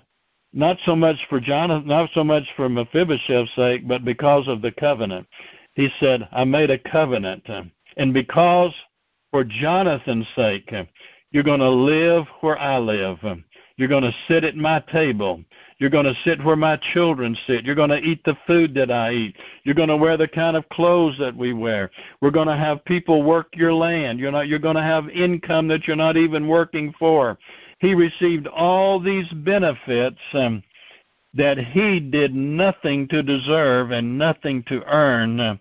not 0.57 0.79
so 0.87 0.97
much 0.97 1.17
for 1.29 1.39
Jonathan, 1.39 1.87
not 1.87 2.09
so 2.15 2.25
much 2.25 2.45
for 2.57 2.67
Mephibosheth's 2.69 3.55
sake, 3.55 3.87
but 3.87 4.07
because 4.07 4.49
of 4.49 4.63
the 4.63 4.73
covenant. 4.73 5.27
He 5.75 5.91
said, 6.01 6.27
I 6.33 6.45
made 6.45 6.71
a 6.71 6.79
covenant. 6.79 7.47
And 7.99 8.15
because 8.15 8.73
for 9.31 9.45
Jonathan's 9.45 10.27
sake, 10.35 10.73
you're 11.31 11.43
going 11.43 11.61
to 11.61 11.69
live 11.69 12.25
where 12.41 12.59
I 12.59 12.79
live. 12.79 13.19
You're 13.77 13.89
going 13.89 14.05
to 14.05 14.15
sit 14.27 14.45
at 14.45 14.57
my 14.57 14.81
table. 14.91 15.45
You're 15.79 15.91
going 15.91 16.07
to 16.07 16.15
sit 16.25 16.43
where 16.43 16.57
my 16.57 16.81
children 16.95 17.37
sit. 17.47 17.67
You're 17.67 17.75
going 17.75 17.91
to 17.91 18.01
eat 18.01 18.25
the 18.25 18.39
food 18.47 18.73
that 18.75 18.91
I 18.91 19.13
eat. 19.13 19.37
You're 19.65 19.75
going 19.75 19.91
to 19.91 19.97
wear 19.99 20.17
the 20.17 20.27
kind 20.27 20.57
of 20.57 20.67
clothes 20.71 21.19
that 21.19 21.37
we 21.37 21.53
wear. 21.53 21.91
We're 22.23 22.31
going 22.31 22.49
to 22.49 22.57
have 22.57 22.83
people 22.87 23.23
work 23.23 23.49
your 23.55 23.75
land. 23.75 24.19
You're 24.19 24.33
not 24.33 24.49
you're 24.49 24.59
going 24.59 24.77
to 24.77 24.83
have 24.83 25.11
income 25.11 25.69
that 25.69 25.87
you're 25.87 25.97
not 25.97 26.17
even 26.17 26.49
working 26.49 26.95
for. 26.99 27.39
He 27.78 27.95
received 27.95 28.47
all 28.47 28.99
these 29.00 29.28
benefits 29.33 30.21
um, 30.33 30.62
that 31.35 31.59
he 31.59 32.00
did 32.00 32.35
nothing 32.35 33.06
to 33.09 33.23
deserve 33.23 33.90
and 33.90 34.18
nothing 34.18 34.64
to 34.68 34.83
earn, 34.87 35.38
uh, 35.38 35.56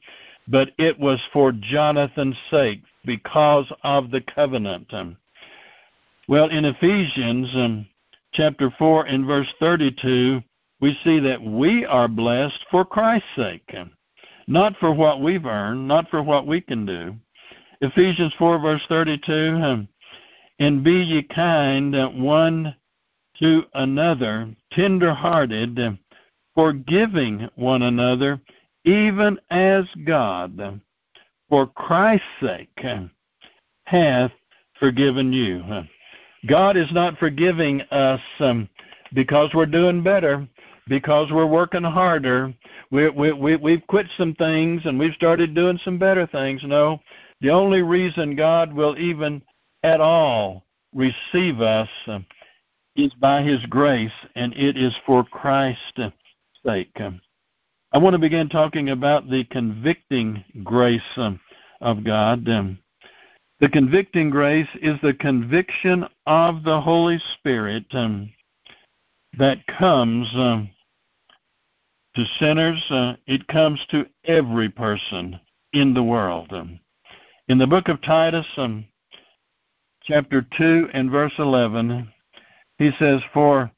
but 0.48 0.72
it 0.78 0.98
was 0.98 1.20
for 1.34 1.52
Jonathan's 1.52 2.38
sake 2.50 2.82
because 3.04 3.72
of 3.84 4.12
the 4.12 4.22
covenant. 4.22 4.94
Um, 4.94 5.18
well, 6.28 6.50
in 6.50 6.66
Ephesians 6.66 7.50
um, 7.56 7.88
chapter 8.34 8.72
4 8.78 9.06
and 9.06 9.26
verse 9.26 9.52
32, 9.60 10.42
we 10.82 10.98
see 11.04 11.20
that 11.20 11.42
we 11.42 11.86
are 11.86 12.08
blessed 12.08 12.66
for 12.72 12.86
Christ's 12.86 13.28
sake, 13.36 13.70
um, 13.78 13.92
not 14.48 14.76
for 14.78 14.94
what 14.94 15.22
we've 15.22 15.46
earned, 15.46 15.88
not 15.88 16.10
for 16.10 16.24
what 16.24 16.48
we 16.48 16.62
can 16.62 16.86
do. 16.86 17.16
Ephesians 17.82 18.34
4 18.38 18.60
verse 18.60 18.82
32, 18.88 19.34
um, 19.34 19.88
and 20.60 20.84
be 20.84 21.02
ye 21.02 21.24
kind 21.24 21.96
one 22.22 22.76
to 23.40 23.64
another, 23.74 24.56
tender 24.72 25.14
hearted, 25.14 25.80
forgiving 26.54 27.50
one 27.56 27.82
another, 27.82 28.40
even 28.86 29.38
as 29.50 29.86
God, 30.06 30.80
for 31.50 31.68
Christ's 31.68 32.26
sake, 32.40 32.86
hath 33.86 34.32
forgiven 34.80 35.34
you. 35.34 35.64
God 36.48 36.78
is 36.78 36.92
not 36.92 37.18
forgiving 37.18 37.82
us 37.92 38.22
um, 38.40 38.70
because 39.14 39.50
we're 39.54 39.66
doing 39.66 40.04
better, 40.04 40.48
because 40.88 41.32
we're 41.32 41.48
working 41.48 41.84
harder. 41.84 42.54
We, 42.92 43.10
we, 43.10 43.34
we, 43.34 43.56
we've 43.56 43.88
quit 43.88 44.06
some 44.18 44.36
things 44.36 44.84
and 44.86 45.00
we've 45.00 45.14
started 45.14 45.56
doing 45.56 45.80
some 45.84 45.98
better 45.98 46.28
things. 46.28 46.62
No, 46.64 47.00
the 47.42 47.50
only 47.50 47.82
reason 47.82 48.36
God 48.36 48.72
will 48.72 48.98
even 48.98 49.42
at 49.86 50.02
all 50.02 50.66
receive 50.94 51.62
us 51.62 51.90
uh, 52.08 52.20
is 52.96 53.14
by 53.14 53.44
His 53.44 53.64
grace, 53.68 54.12
and 54.36 54.52
it 54.54 54.78
is 54.78 54.96
for 55.06 55.24
Christ's 55.24 56.12
sake. 56.66 56.98
I 57.92 57.98
want 58.00 58.16
to 58.16 58.20
begin 58.20 58.50
talking 58.50 58.90
about 58.90 59.30
the 59.30 59.44
convicting 59.52 60.44
grace 60.64 61.02
um, 61.18 61.40
of 61.82 62.04
God. 62.04 62.50
Um, 62.50 62.80
the 63.60 63.70
convicting 63.70 64.32
grace 64.32 64.68
is 64.82 64.98
the 65.04 65.14
conviction 65.14 66.06
of 66.26 66.64
the 66.64 66.82
Holy 66.82 67.22
Spirit 67.38 67.86
um, 67.92 68.32
that 69.38 69.60
comes 69.68 70.28
um, 70.34 70.70
to 72.16 72.26
sinners. 72.40 72.84
Uh, 72.90 73.14
it 73.28 73.46
comes 73.48 73.80
to 73.92 74.08
every 74.24 74.70
person 74.70 75.40
in 75.74 75.94
the 75.94 76.04
world. 76.04 76.52
In 77.48 77.58
the 77.60 77.68
book 77.68 77.88
of 77.88 78.02
Titus, 78.02 78.48
um, 78.58 78.86
chapter 80.06 80.46
2 80.58 80.90
and 80.94 81.10
verse 81.12 81.34
11, 81.38 82.12
he 82.78 82.92
says, 83.00 83.22
For 83.34 83.72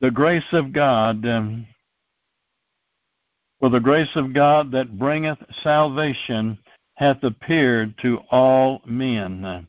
the 0.00 0.10
grace 0.10 0.44
of 0.52 0.72
God, 0.72 1.26
um, 1.26 1.66
for 3.58 3.68
the 3.68 3.80
grace 3.80 4.10
of 4.14 4.32
God 4.32 4.72
that 4.72 4.98
bringeth 4.98 5.38
salvation 5.62 6.58
hath 6.94 7.22
appeared 7.22 7.94
to 8.02 8.18
all 8.30 8.80
men. 8.86 9.66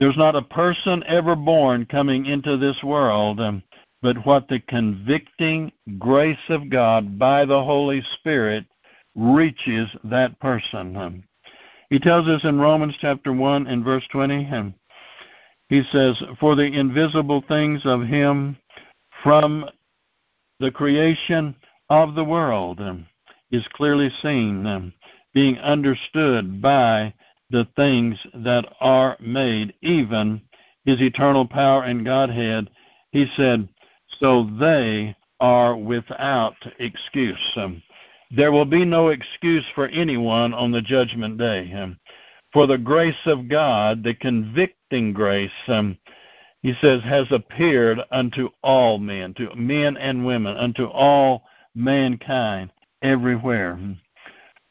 There's 0.00 0.16
not 0.16 0.36
a 0.36 0.42
person 0.42 1.04
ever 1.06 1.36
born 1.36 1.86
coming 1.86 2.26
into 2.26 2.56
this 2.56 2.82
world, 2.82 3.40
um, 3.40 3.62
but 4.02 4.26
what 4.26 4.48
the 4.48 4.60
convicting 4.60 5.72
grace 5.98 6.36
of 6.48 6.68
God 6.68 7.18
by 7.18 7.44
the 7.44 7.62
Holy 7.62 8.02
Spirit 8.18 8.66
reaches 9.14 9.88
that 10.04 10.38
person. 10.40 10.96
Um, 10.96 11.24
he 11.94 12.00
tells 12.00 12.26
us 12.26 12.42
in 12.42 12.58
Romans 12.58 12.96
chapter 13.00 13.32
1 13.32 13.68
and 13.68 13.84
verse 13.84 14.02
20, 14.10 14.48
and 14.50 14.74
he 15.68 15.80
says, 15.92 16.20
For 16.40 16.56
the 16.56 16.64
invisible 16.64 17.44
things 17.46 17.82
of 17.84 18.02
him 18.02 18.56
from 19.22 19.66
the 20.58 20.72
creation 20.72 21.54
of 21.88 22.16
the 22.16 22.24
world 22.24 22.80
um, 22.80 23.06
is 23.52 23.64
clearly 23.74 24.10
seen, 24.22 24.66
um, 24.66 24.92
being 25.34 25.56
understood 25.58 26.60
by 26.60 27.14
the 27.50 27.68
things 27.76 28.18
that 28.42 28.64
are 28.80 29.16
made, 29.20 29.72
even 29.80 30.42
his 30.84 31.00
eternal 31.00 31.46
power 31.46 31.84
and 31.84 32.04
Godhead. 32.04 32.70
He 33.12 33.26
said, 33.36 33.68
So 34.18 34.50
they 34.58 35.14
are 35.38 35.76
without 35.76 36.56
excuse. 36.80 37.52
Um, 37.54 37.83
there 38.36 38.52
will 38.52 38.64
be 38.64 38.84
no 38.84 39.08
excuse 39.08 39.64
for 39.74 39.88
anyone 39.88 40.52
on 40.52 40.72
the 40.72 40.82
judgment 40.82 41.38
day. 41.38 41.72
Um, 41.72 41.98
for 42.52 42.66
the 42.66 42.78
grace 42.78 43.14
of 43.26 43.48
God, 43.48 44.02
the 44.02 44.14
convicting 44.14 45.12
grace, 45.12 45.50
um, 45.68 45.98
he 46.62 46.72
says, 46.80 47.02
has 47.02 47.26
appeared 47.30 47.98
unto 48.10 48.48
all 48.62 48.98
men, 48.98 49.34
to 49.34 49.54
men 49.54 49.96
and 49.96 50.24
women, 50.24 50.56
unto 50.56 50.84
all 50.86 51.44
mankind 51.74 52.70
everywhere. 53.02 53.78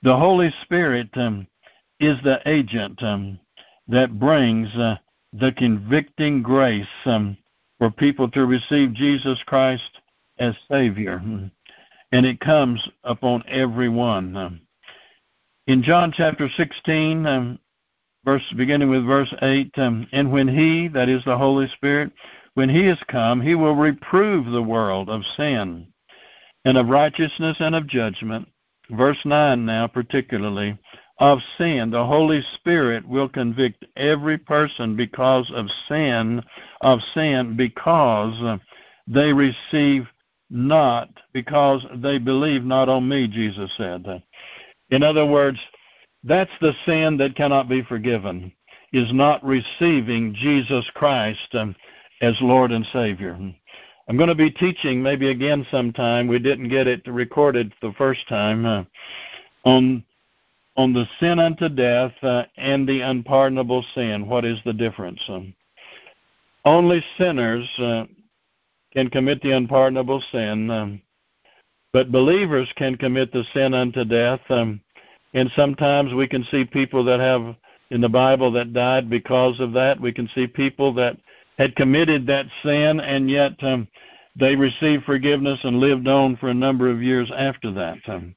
The 0.02 0.16
Holy 0.16 0.54
Spirit 0.64 1.10
um, 1.16 1.48
is 2.00 2.18
the 2.24 2.40
agent 2.46 3.02
um, 3.04 3.40
that 3.88 4.20
brings 4.20 4.74
uh, 4.76 4.96
the 5.34 5.52
convicting 5.52 6.42
grace 6.42 6.88
um, 7.06 7.38
for 7.78 7.92
people 7.92 8.30
to 8.32 8.46
receive 8.46 8.94
Jesus 8.94 9.40
Christ 9.46 10.00
as 10.40 10.56
Savior 10.70 11.22
and 12.14 12.28
it 12.28 12.40
comes 12.40 12.80
upon 13.04 13.44
everyone. 13.48 14.62
In 15.66 15.82
John 15.82 16.14
chapter 16.16 16.48
16, 16.56 17.26
um, 17.26 17.60
verse 18.24 18.44
beginning 18.56 18.92
with 18.92 19.04
verse 19.04 19.34
8, 19.42 19.72
um, 19.78 20.08
and 20.14 20.32
when 20.32 20.48
He, 20.48 20.88
that 20.90 21.10
is 21.10 21.24
the 21.26 21.40
Holy 21.40 21.68
Spirit, 21.70 22.12
when 22.54 22.70
He 22.70 22.82
is 22.82 23.00
come, 23.08 23.42
He 23.42 23.56
will 23.56 23.76
reprove 23.76 24.46
the 24.46 24.62
world 24.62 25.10
of 25.10 25.24
sin 25.36 25.88
and 26.66 26.78
of 26.78 26.88
righteousness 26.88 27.58
and 27.60 27.74
of 27.74 27.88
judgment. 27.88 28.48
Verse 28.92 29.20
9 29.26 29.66
now, 29.66 29.88
particularly, 29.88 30.78
of 31.18 31.40
sin. 31.58 31.90
The 31.90 32.06
Holy 32.06 32.44
Spirit 32.54 33.08
will 33.08 33.28
convict 33.28 33.86
every 33.98 34.38
person 34.38 34.96
because 34.96 35.52
of 35.56 35.66
sin, 35.90 36.44
of 36.82 37.00
sin, 37.16 37.56
because 37.58 38.60
they 39.08 39.34
receive 39.34 40.06
not 40.54 41.10
because 41.34 41.84
they 41.96 42.20
believe 42.20 42.64
not 42.64 42.88
on 42.88 43.10
me, 43.10 43.28
Jesus 43.28 43.72
said. 43.76 44.06
In 44.92 45.02
other 45.02 45.26
words, 45.26 45.58
that's 46.24 46.52
the 46.62 46.74
sin 46.86 47.18
that 47.18 47.36
cannot 47.36 47.68
be 47.68 47.82
forgiven, 47.82 48.54
is 48.94 49.12
not 49.12 49.44
receiving 49.44 50.36
Jesus 50.36 50.86
Christ 50.94 51.48
um, 51.54 51.76
as 52.22 52.36
Lord 52.40 52.72
and 52.72 52.86
Savior. 52.94 53.38
I'm 54.08 54.18
going 54.18 54.30
to 54.30 54.36
be 54.36 54.52
teaching 54.52 55.02
maybe 55.02 55.32
again 55.32 55.66
sometime. 55.72 56.28
We 56.28 56.38
didn't 56.38 56.70
get 56.70 56.86
it 56.86 57.02
recorded 57.08 57.74
the 57.82 57.94
first 57.98 58.28
time 58.30 58.66
uh, 58.66 58.84
on 59.66 60.04
on 60.76 60.94
the 60.94 61.06
sin 61.20 61.40
unto 61.40 61.70
death 61.70 62.12
uh, 62.24 62.44
and 62.58 62.88
the 62.88 63.02
unpardonable 63.02 63.86
sin. 63.94 64.28
What 64.28 64.44
is 64.44 64.58
the 64.66 64.74
difference? 64.74 65.22
Um, 65.28 65.54
only 66.66 67.04
sinners 67.18 67.68
uh, 67.78 68.06
can 68.94 69.10
commit 69.10 69.42
the 69.42 69.52
unpardonable 69.52 70.24
sin, 70.32 70.70
um, 70.70 71.02
but 71.92 72.12
believers 72.12 72.72
can 72.76 72.96
commit 72.96 73.32
the 73.32 73.44
sin 73.54 73.74
unto 73.74 74.06
death. 74.06 74.42
Um, 74.50 74.82
and 75.34 75.50
sometimes 75.56 76.14
we 76.14 76.28
can 76.28 76.44
see 76.52 76.64
people 76.64 77.04
that 77.06 77.20
have 77.20 77.56
in 77.90 78.02
the 78.02 78.10
Bible 78.10 78.52
that 78.52 78.74
died 78.74 79.10
because 79.10 79.60
of 79.60 79.74
that. 79.74 80.00
We 80.00 80.12
can 80.12 80.30
see 80.36 80.48
people 80.48 80.94
that 80.96 81.18
had 81.58 81.76
committed 81.76 82.26
that 82.28 82.46
sin 82.64 83.00
and 83.00 83.30
yet 83.30 83.54
um, 83.64 83.88
they 84.36 84.56
received 84.56 85.04
forgiveness 85.06 85.60
and 85.64 85.80
lived 85.80 86.08
on 86.08 86.38
for 86.38 86.50
a 86.50 86.54
number 86.54 86.90
of 86.90 87.04
years 87.04 87.32
after 87.36 87.72
that. 87.72 87.98
Um, 88.08 88.36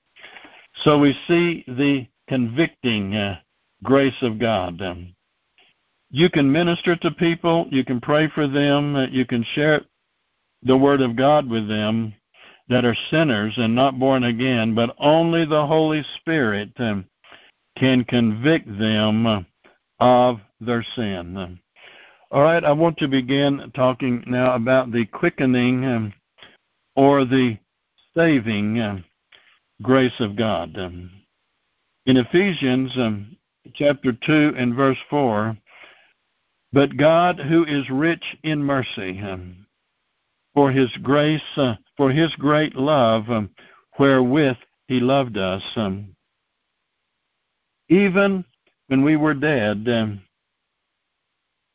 so 0.84 0.98
we 0.98 1.16
see 1.26 1.64
the 1.66 2.06
convicting 2.28 3.14
uh, 3.14 3.38
grace 3.82 4.20
of 4.22 4.38
God. 4.38 4.80
Um, 4.82 5.14
you 6.10 6.28
can 6.30 6.50
minister 6.50 6.96
to 6.96 7.10
people, 7.12 7.66
you 7.70 7.84
can 7.84 8.00
pray 8.00 8.28
for 8.34 8.46
them, 8.46 8.94
uh, 8.94 9.06
you 9.06 9.24
can 9.26 9.44
share 9.54 9.80
the 10.66 10.76
Word 10.76 11.00
of 11.00 11.16
God 11.16 11.48
with 11.48 11.68
them 11.68 12.12
that 12.68 12.84
are 12.84 12.96
sinners 13.10 13.54
and 13.56 13.74
not 13.74 13.98
born 13.98 14.24
again, 14.24 14.74
but 14.74 14.96
only 14.98 15.44
the 15.46 15.66
Holy 15.66 16.02
Spirit 16.16 16.70
um, 16.78 17.04
can 17.78 18.04
convict 18.04 18.66
them 18.78 19.46
of 20.00 20.40
their 20.60 20.84
sin. 20.96 21.58
All 22.32 22.42
right, 22.42 22.64
I 22.64 22.72
want 22.72 22.98
to 22.98 23.08
begin 23.08 23.70
talking 23.76 24.24
now 24.26 24.54
about 24.54 24.90
the 24.90 25.06
quickening 25.06 25.84
um, 25.84 26.12
or 26.96 27.24
the 27.24 27.56
saving 28.16 28.80
um, 28.80 29.04
grace 29.82 30.18
of 30.18 30.36
God. 30.36 30.76
In 30.76 31.10
Ephesians 32.06 32.92
chapter 33.74 34.12
2 34.12 34.54
and 34.58 34.74
verse 34.74 34.98
4, 35.10 35.56
but 36.72 36.96
God, 36.96 37.38
who 37.38 37.64
is 37.64 37.88
rich 37.88 38.24
in 38.42 38.62
mercy, 38.62 39.22
for 40.56 40.72
his 40.72 40.90
grace, 41.02 41.42
uh, 41.58 41.74
for 41.98 42.10
his 42.10 42.34
great 42.36 42.74
love, 42.74 43.28
um, 43.28 43.50
wherewith 43.98 44.56
he 44.88 45.00
loved 45.00 45.36
us, 45.36 45.62
um, 45.76 46.16
even 47.90 48.42
when 48.86 49.04
we 49.04 49.16
were 49.16 49.34
dead, 49.34 49.86
um, 49.86 50.22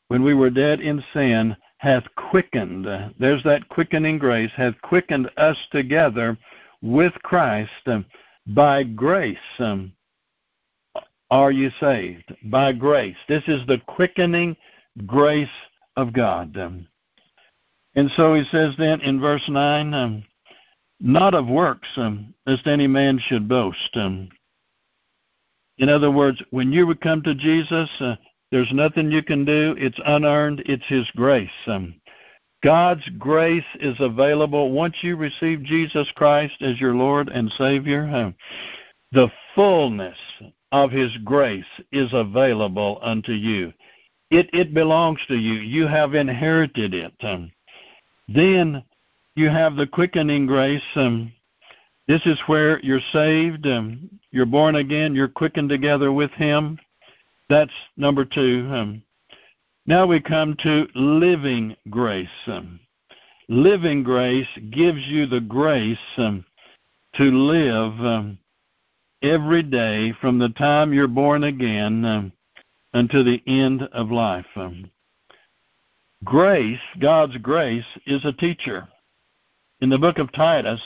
when 0.08 0.24
we 0.24 0.34
were 0.34 0.50
dead 0.50 0.80
in 0.80 1.04
sin, 1.14 1.56
hath 1.78 2.04
quickened. 2.16 2.88
Uh, 2.88 3.10
there's 3.20 3.44
that 3.44 3.70
quickening 3.70 4.18
grace, 4.18 4.52
hath 4.58 4.74
quickened 4.82 5.30
us 5.38 5.58
together 5.72 6.36
with 6.82 7.14
Christ. 7.22 7.70
Um, 7.86 8.04
by 8.48 8.82
grace 8.82 9.38
um, 9.60 9.94
are 11.30 11.52
you 11.52 11.70
saved. 11.80 12.34
By 12.46 12.74
grace. 12.74 13.18
This 13.30 13.44
is 13.48 13.62
the 13.68 13.78
quickening 13.86 14.58
grace 15.06 15.48
of 15.98 16.14
God. 16.14 16.58
Um, 17.96 18.02
and 18.02 18.12
so 18.16 18.34
he 18.34 18.44
says 18.52 18.74
then 18.78 19.02
in 19.02 19.20
verse 19.20 19.44
9, 19.48 19.94
um, 19.94 20.24
not 21.00 21.34
of 21.34 21.48
works, 21.48 21.88
um, 21.98 22.34
lest 22.46 22.68
any 22.68 22.88
man 22.88 23.20
should 23.20 23.50
boast. 23.50 23.90
Um, 23.96 24.30
in 25.78 25.90
other 25.90 26.12
words, 26.12 26.42
when 26.52 26.72
you 26.72 26.86
would 26.88 27.02
come 27.02 27.24
to 27.24 27.36
Jesus, 27.36 27.90
uh, 28.00 28.16
there's 28.52 28.72
nothing 28.72 29.12
you 29.12 29.24
can 29.24 29.46
do. 29.46 29.76
It's 29.78 30.00
unearned. 30.06 30.62
It's 30.66 30.86
His 30.88 31.10
grace. 31.16 31.50
Um, 31.68 31.96
God's 32.64 33.08
grace 33.18 33.66
is 33.80 33.96
available 34.00 34.72
once 34.72 34.96
you 35.02 35.16
receive 35.16 35.64
Jesus 35.64 36.08
Christ 36.16 36.62
as 36.62 36.80
your 36.80 36.94
Lord 36.94 37.30
and 37.30 37.52
Savior. 37.58 38.08
Uh, 38.14 38.32
the 39.12 39.32
fullness 39.56 40.18
of 40.72 40.92
His 40.92 41.12
grace 41.24 41.66
is 41.92 42.10
available 42.14 43.00
unto 43.02 43.32
you. 43.32 43.74
It 44.30 44.50
it 44.54 44.74
belongs 44.74 45.20
to 45.28 45.36
you. 45.36 45.54
You 45.54 45.88
have 45.88 46.14
inherited 46.14 46.94
it. 46.94 47.14
Um, 47.22 47.52
then 48.36 48.84
you 49.36 49.50
have 49.50 49.76
the 49.76 49.88
quickening 49.88 50.46
grace. 50.46 50.82
Um, 50.96 51.32
this 52.08 52.22
is 52.26 52.40
where 52.48 52.80
you're 52.82 53.00
saved. 53.14 53.66
Um, 53.66 54.10
you're 54.32 54.46
born 54.46 54.76
again. 54.76 55.16
You're 55.16 55.28
quickened 55.28 55.70
together 55.70 56.12
with 56.12 56.32
Him. 56.32 56.78
That's 57.50 57.72
number 57.98 58.26
two. 58.26 58.70
Um, 58.72 59.04
now 59.86 60.06
we 60.06 60.22
come 60.22 60.56
to 60.64 60.88
living 60.96 61.76
grace. 61.90 62.28
Um, 62.48 62.80
living 63.50 64.04
grace 64.04 64.48
gives 64.72 65.06
you 65.08 65.26
the 65.26 65.42
grace 65.42 65.98
um, 66.18 66.46
to 67.16 67.24
live 67.24 68.00
um, 68.00 68.38
every 69.22 69.64
day 69.64 70.14
from 70.22 70.38
the 70.40 70.50
time 70.50 70.94
you're 70.94 71.08
born 71.08 71.44
again 71.44 72.32
unto 72.94 73.24
the 73.24 73.42
end 73.48 73.84
of 73.94 74.12
life. 74.12 74.46
Um, 74.56 74.91
grace, 76.24 76.80
God's 77.00 77.38
grace, 77.38 77.86
is 78.06 78.24
a 78.26 78.34
teacher. 78.34 78.88
In 79.82 79.90
the 79.90 79.98
book 79.98 80.18
of 80.20 80.32
Titus, 80.32 80.82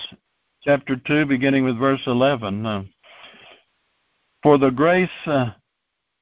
chapter 0.64 0.96
2, 0.96 1.26
beginning 1.26 1.64
with 1.64 1.78
verse 1.78 2.02
11, 2.08 2.66
uh, 2.66 2.84
for 4.42 4.58
the 4.58 4.70
grace 4.70 5.10
uh, 5.26 5.52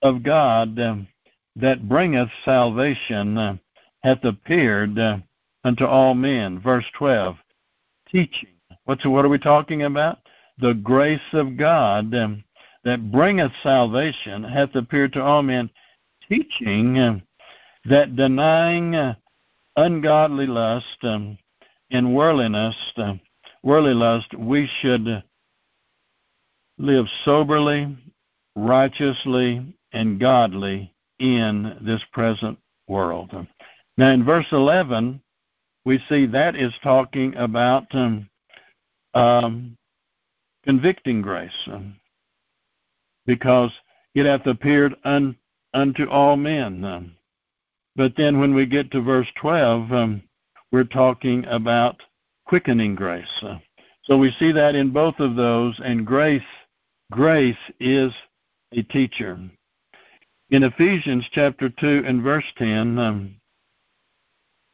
of 0.01 0.23
God 0.23 0.79
uh, 0.79 0.95
that 1.55 1.87
bringeth 1.87 2.29
salvation 2.43 3.37
uh, 3.37 3.57
hath 4.01 4.23
appeared 4.23 4.97
uh, 4.97 5.17
unto 5.63 5.85
all 5.85 6.13
men. 6.15 6.59
Verse 6.59 6.85
12, 6.97 7.35
teaching. 8.09 8.49
What's, 8.85 9.05
what 9.05 9.23
are 9.23 9.29
we 9.29 9.39
talking 9.39 9.83
about? 9.83 10.19
The 10.59 10.73
grace 10.73 11.19
of 11.33 11.57
God 11.57 12.13
um, 12.15 12.43
that 12.83 13.11
bringeth 13.11 13.51
salvation 13.61 14.43
hath 14.43 14.75
appeared 14.75 15.13
to 15.13 15.21
all 15.21 15.43
men, 15.43 15.69
teaching 16.27 16.97
uh, 16.97 17.19
that 17.85 18.15
denying 18.15 18.95
uh, 18.95 19.15
ungodly 19.75 20.47
lust 20.47 20.97
um, 21.03 21.37
and 21.91 22.15
worldliness, 22.15 22.75
uh, 22.97 23.13
worldly 23.61 23.93
lust, 23.93 24.33
we 24.37 24.69
should 24.81 25.23
live 26.77 27.05
soberly, 27.23 27.95
righteously, 28.55 29.75
and 29.91 30.19
godly 30.19 30.93
in 31.19 31.77
this 31.81 32.01
present 32.11 32.57
world. 32.87 33.31
Now, 33.97 34.11
in 34.11 34.25
verse 34.25 34.47
11, 34.51 35.21
we 35.85 35.99
see 36.09 36.25
that 36.27 36.55
is 36.55 36.73
talking 36.81 37.35
about 37.35 37.85
um, 37.93 38.29
um, 39.13 39.77
convicting 40.63 41.21
grace, 41.21 41.51
um, 41.67 41.95
because 43.25 43.71
it 44.15 44.25
hath 44.25 44.47
appeared 44.47 44.95
un, 45.03 45.35
unto 45.73 46.09
all 46.09 46.35
men. 46.35 47.15
But 47.95 48.13
then 48.17 48.39
when 48.39 48.55
we 48.55 48.65
get 48.65 48.91
to 48.91 49.01
verse 49.01 49.27
12, 49.39 49.91
um, 49.91 50.23
we're 50.71 50.83
talking 50.83 51.45
about 51.45 52.01
quickening 52.45 52.95
grace. 52.95 53.27
Uh, 53.41 53.57
so 54.03 54.17
we 54.17 54.31
see 54.39 54.51
that 54.51 54.75
in 54.75 54.89
both 54.89 55.19
of 55.19 55.35
those, 55.35 55.79
and 55.83 56.05
grace, 56.05 56.41
grace 57.11 57.55
is 57.79 58.11
a 58.73 58.81
teacher. 58.83 59.39
In 60.49 60.63
Ephesians 60.63 61.25
chapter 61.31 61.69
2 61.69 62.03
and 62.05 62.21
verse 62.23 62.45
10, 62.57 62.97
um, 62.99 63.35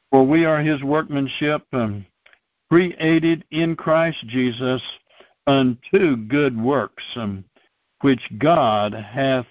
for 0.10 0.26
we 0.26 0.46
are 0.46 0.62
his 0.62 0.82
workmanship, 0.82 1.64
um, 1.74 2.06
created 2.70 3.44
in 3.52 3.76
Christ 3.76 4.18
Jesus 4.28 4.82
unto 5.46 6.16
good 6.16 6.60
works, 6.60 7.04
um, 7.16 7.44
which 8.02 8.22
God 8.38 8.94
hath 8.94 9.46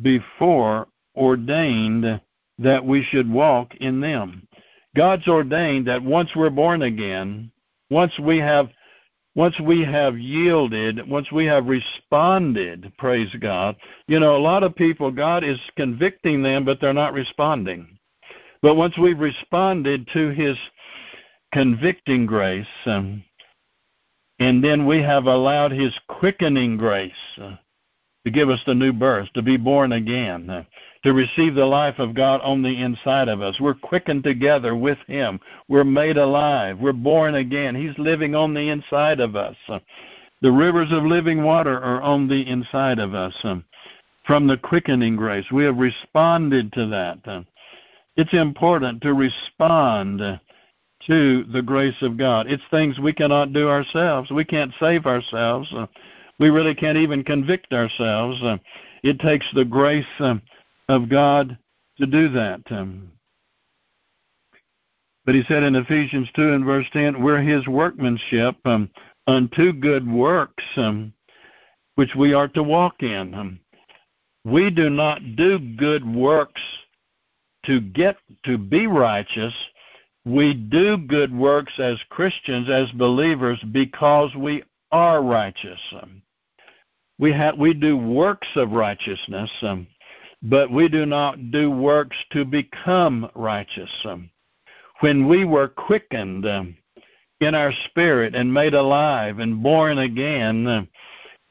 before 0.00 0.86
ordained 1.16 2.20
that 2.58 2.84
we 2.84 3.02
should 3.02 3.30
walk 3.30 3.74
in 3.76 4.00
them. 4.00 4.46
God's 4.96 5.28
ordained 5.28 5.86
that 5.86 6.02
once 6.02 6.30
we're 6.34 6.50
born 6.50 6.82
again, 6.82 7.52
once 7.90 8.12
we 8.18 8.38
have 8.38 8.68
once 9.34 9.54
we 9.60 9.84
have 9.84 10.18
yielded, 10.18 11.08
once 11.08 11.30
we 11.30 11.44
have 11.44 11.66
responded, 11.66 12.92
praise 12.98 13.32
God. 13.38 13.76
You 14.08 14.18
know, 14.18 14.34
a 14.34 14.38
lot 14.38 14.64
of 14.64 14.74
people 14.74 15.12
God 15.12 15.44
is 15.44 15.60
convicting 15.76 16.42
them 16.42 16.64
but 16.64 16.80
they're 16.80 16.92
not 16.92 17.12
responding. 17.12 17.98
But 18.62 18.74
once 18.74 18.98
we've 18.98 19.18
responded 19.18 20.08
to 20.12 20.30
his 20.30 20.56
convicting 21.52 22.26
grace, 22.26 22.66
um, 22.86 23.22
and 24.40 24.62
then 24.62 24.86
we 24.86 24.98
have 25.02 25.26
allowed 25.26 25.72
his 25.72 25.96
quickening 26.08 26.76
grace 26.76 27.12
to 27.36 28.30
give 28.32 28.50
us 28.50 28.60
the 28.66 28.74
new 28.74 28.92
birth, 28.92 29.28
to 29.34 29.42
be 29.42 29.56
born 29.56 29.92
again, 29.92 30.66
to 31.04 31.12
receive 31.12 31.54
the 31.54 31.64
life 31.64 31.98
of 31.98 32.14
God 32.14 32.40
on 32.42 32.62
the 32.62 32.82
inside 32.82 33.28
of 33.28 33.40
us. 33.40 33.60
We're 33.60 33.74
quickened 33.74 34.24
together 34.24 34.74
with 34.74 34.98
Him. 35.06 35.40
We're 35.68 35.84
made 35.84 36.16
alive. 36.16 36.78
We're 36.80 36.92
born 36.92 37.36
again. 37.36 37.74
He's 37.74 37.96
living 37.98 38.34
on 38.34 38.54
the 38.54 38.68
inside 38.68 39.20
of 39.20 39.36
us. 39.36 39.56
The 40.40 40.52
rivers 40.52 40.88
of 40.92 41.04
living 41.04 41.42
water 41.42 41.78
are 41.80 42.00
on 42.00 42.28
the 42.28 42.42
inside 42.48 42.98
of 42.98 43.14
us 43.14 43.34
um, 43.42 43.64
from 44.24 44.46
the 44.46 44.56
quickening 44.56 45.16
grace. 45.16 45.46
We 45.52 45.64
have 45.64 45.76
responded 45.76 46.72
to 46.74 46.86
that. 46.86 47.44
It's 48.16 48.34
important 48.34 49.02
to 49.02 49.14
respond 49.14 50.20
to 51.06 51.44
the 51.44 51.62
grace 51.62 52.00
of 52.02 52.18
God. 52.18 52.46
It's 52.48 52.62
things 52.70 52.98
we 52.98 53.12
cannot 53.12 53.52
do 53.52 53.68
ourselves. 53.68 54.30
We 54.30 54.44
can't 54.44 54.72
save 54.80 55.06
ourselves. 55.06 55.72
We 56.38 56.50
really 56.50 56.74
can't 56.74 56.98
even 56.98 57.24
convict 57.24 57.72
ourselves. 57.72 58.40
It 59.02 59.18
takes 59.20 59.46
the 59.54 59.64
grace 59.64 60.04
um, 60.18 60.42
of 60.88 61.08
God 61.08 61.58
to 61.98 62.06
do 62.06 62.28
that. 62.30 62.60
Um, 62.70 63.12
but 65.24 65.34
he 65.34 65.42
said 65.46 65.62
in 65.62 65.74
Ephesians 65.74 66.28
2 66.34 66.52
and 66.54 66.64
verse 66.64 66.86
10, 66.92 67.22
we're 67.22 67.42
his 67.42 67.66
workmanship 67.66 68.56
um, 68.64 68.88
unto 69.26 69.72
good 69.72 70.10
works, 70.10 70.64
um, 70.76 71.12
which 71.96 72.14
we 72.16 72.32
are 72.32 72.48
to 72.48 72.62
walk 72.62 73.02
in. 73.02 73.34
Um, 73.34 73.60
we 74.44 74.70
do 74.70 74.88
not 74.88 75.36
do 75.36 75.58
good 75.58 76.06
works 76.06 76.62
to 77.66 77.80
get 77.80 78.16
to 78.44 78.56
be 78.56 78.86
righteous. 78.86 79.52
We 80.24 80.54
do 80.54 80.96
good 80.96 81.34
works 81.36 81.72
as 81.78 81.98
Christians, 82.08 82.70
as 82.70 82.90
believers, 82.92 83.62
because 83.72 84.34
we 84.34 84.64
are 84.90 85.22
righteous. 85.22 85.80
Um, 86.00 86.22
we 87.18 87.32
have 87.32 87.58
we 87.58 87.74
do 87.74 87.96
works 87.96 88.48
of 88.56 88.70
righteousness, 88.70 89.50
um, 89.62 89.86
but 90.42 90.70
we 90.70 90.88
do 90.88 91.06
not 91.06 91.50
do 91.50 91.70
works 91.70 92.16
to 92.30 92.44
become 92.44 93.30
righteous. 93.34 93.90
Um, 94.04 94.30
when 95.00 95.28
we 95.28 95.44
were 95.44 95.68
quickened 95.68 96.46
um, 96.46 96.76
in 97.40 97.54
our 97.54 97.72
spirit 97.86 98.34
and 98.34 98.52
made 98.52 98.74
alive 98.74 99.38
and 99.38 99.62
born 99.62 99.98
again, 99.98 100.66
uh, 100.66 100.82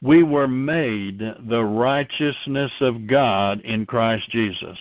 we 0.02 0.22
were 0.22 0.48
made 0.48 1.18
the 1.18 1.64
righteousness 1.64 2.72
of 2.80 3.06
God 3.06 3.60
in 3.62 3.84
Christ 3.84 4.28
Jesus. 4.30 4.78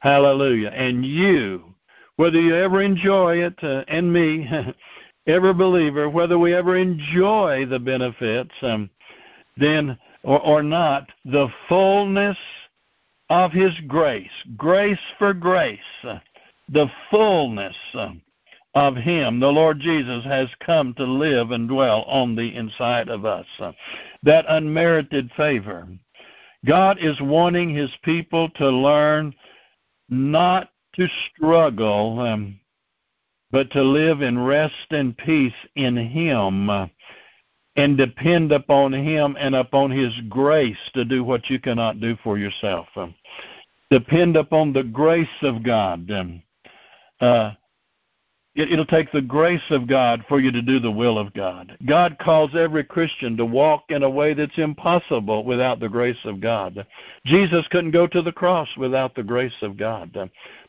Hallelujah. 0.00 0.70
And 0.70 1.04
you, 1.04 1.74
whether 2.16 2.40
you 2.40 2.54
ever 2.56 2.82
enjoy 2.82 3.38
it, 3.38 3.54
uh, 3.62 3.84
and 3.88 4.12
me, 4.12 4.48
every 5.26 5.54
believer, 5.54 6.08
whether 6.08 6.38
we 6.38 6.54
ever 6.54 6.76
enjoy 6.76 7.66
the 7.66 7.78
benefits, 7.78 8.54
um, 8.62 8.90
then 9.56 9.98
or, 10.22 10.40
or 10.40 10.62
not, 10.62 11.08
the 11.24 11.48
fullness 11.68 12.36
of 13.30 13.52
His 13.52 13.72
grace, 13.86 14.30
grace 14.56 14.98
for 15.18 15.34
grace, 15.34 15.78
the 16.68 16.90
fullness 17.10 17.76
of 18.74 18.96
Him, 18.96 19.40
the 19.40 19.48
Lord 19.48 19.80
Jesus, 19.80 20.24
has 20.24 20.48
come 20.64 20.94
to 20.94 21.04
live 21.04 21.50
and 21.50 21.68
dwell 21.68 22.02
on 22.02 22.34
the 22.34 22.54
inside 22.54 23.08
of 23.08 23.24
us. 23.24 23.46
That 24.22 24.44
unmerited 24.48 25.30
favor. 25.36 25.88
God 26.66 26.98
is 27.00 27.20
wanting 27.20 27.74
His 27.74 27.90
people 28.02 28.50
to 28.56 28.68
learn 28.68 29.34
not 30.08 30.70
to 30.94 31.06
struggle, 31.34 32.20
um, 32.20 32.58
but 33.50 33.70
to 33.72 33.82
live 33.82 34.22
in 34.22 34.38
rest 34.38 34.86
and 34.90 35.16
peace 35.16 35.52
in 35.76 35.96
Him 35.96 36.90
and 37.78 37.96
depend 37.96 38.50
upon 38.50 38.92
Him 38.92 39.36
and 39.38 39.54
upon 39.54 39.90
His 39.90 40.12
grace 40.28 40.76
to 40.94 41.04
do 41.04 41.22
what 41.22 41.48
you 41.48 41.60
cannot 41.60 42.00
do 42.00 42.16
for 42.24 42.36
yourself. 42.36 42.88
Um, 42.96 43.14
depend 43.90 44.36
upon 44.36 44.72
the 44.72 44.82
grace 44.82 45.28
of 45.42 45.62
God. 45.62 46.10
Um, 46.10 46.42
uh, 47.20 47.52
it, 48.56 48.72
it'll 48.72 48.84
take 48.84 49.12
the 49.12 49.22
grace 49.22 49.62
of 49.70 49.86
God 49.86 50.24
for 50.28 50.40
you 50.40 50.50
to 50.50 50.60
do 50.60 50.80
the 50.80 50.90
will 50.90 51.18
of 51.18 51.32
God. 51.34 51.78
God 51.86 52.18
calls 52.20 52.50
every 52.56 52.82
Christian 52.82 53.36
to 53.36 53.44
walk 53.44 53.84
in 53.90 54.02
a 54.02 54.10
way 54.10 54.34
that's 54.34 54.58
impossible 54.58 55.44
without 55.44 55.78
the 55.78 55.88
grace 55.88 56.18
of 56.24 56.40
God. 56.40 56.84
Jesus 57.26 57.64
couldn't 57.70 57.92
go 57.92 58.08
to 58.08 58.22
the 58.22 58.32
cross 58.32 58.68
without 58.76 59.14
the 59.14 59.22
grace 59.22 59.54
of 59.62 59.76
God. 59.76 60.12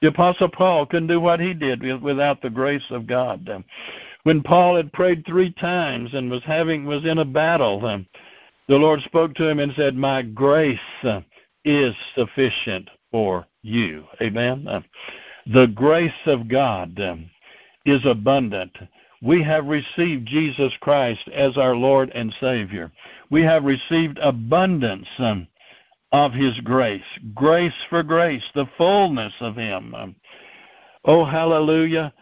The 0.03 0.07
Apostle 0.07 0.49
Paul 0.49 0.85
couldn't 0.85 1.07
do 1.07 1.19
what 1.19 1.39
he 1.39 1.55
did 1.55 1.81
without 2.03 2.43
the 2.43 2.51
grace 2.51 2.85
of 2.91 3.07
God. 3.07 3.49
When 4.23 4.43
Paul 4.43 4.75
had 4.75 4.91
prayed 4.91 5.25
three 5.25 5.51
times 5.51 6.13
and 6.13 6.29
was 6.29 6.43
having 6.43 6.85
was 6.85 7.05
in 7.05 7.19
a 7.19 7.25
battle, 7.25 7.79
the 8.67 8.75
Lord 8.75 9.01
spoke 9.01 9.33
to 9.35 9.47
him 9.47 9.59
and 9.59 9.73
said, 9.75 9.95
"My 9.95 10.21
grace 10.21 10.79
is 11.63 11.95
sufficient 12.15 12.89
for 13.11 13.47
you." 13.61 14.05
Amen. 14.21 14.83
The 15.45 15.67
grace 15.67 16.11
of 16.27 16.47
God 16.47 16.99
um, 16.99 17.29
is 17.85 18.05
abundant. 18.05 18.77
We 19.21 19.41
have 19.43 19.65
received 19.65 20.27
Jesus 20.27 20.71
Christ 20.79 21.27
as 21.33 21.57
our 21.57 21.75
Lord 21.75 22.11
and 22.11 22.33
Savior. 22.39 22.91
We 23.31 23.41
have 23.43 23.63
received 23.63 24.19
abundance 24.19 25.07
um, 25.17 25.47
of 26.11 26.33
His 26.33 26.59
grace, 26.61 27.01
grace 27.33 27.73
for 27.89 28.03
grace, 28.03 28.43
the 28.53 28.67
fullness 28.77 29.33
of 29.39 29.55
Him. 29.55 29.95
Um, 29.95 30.15
oh, 31.05 31.25
hallelujah. 31.25 32.13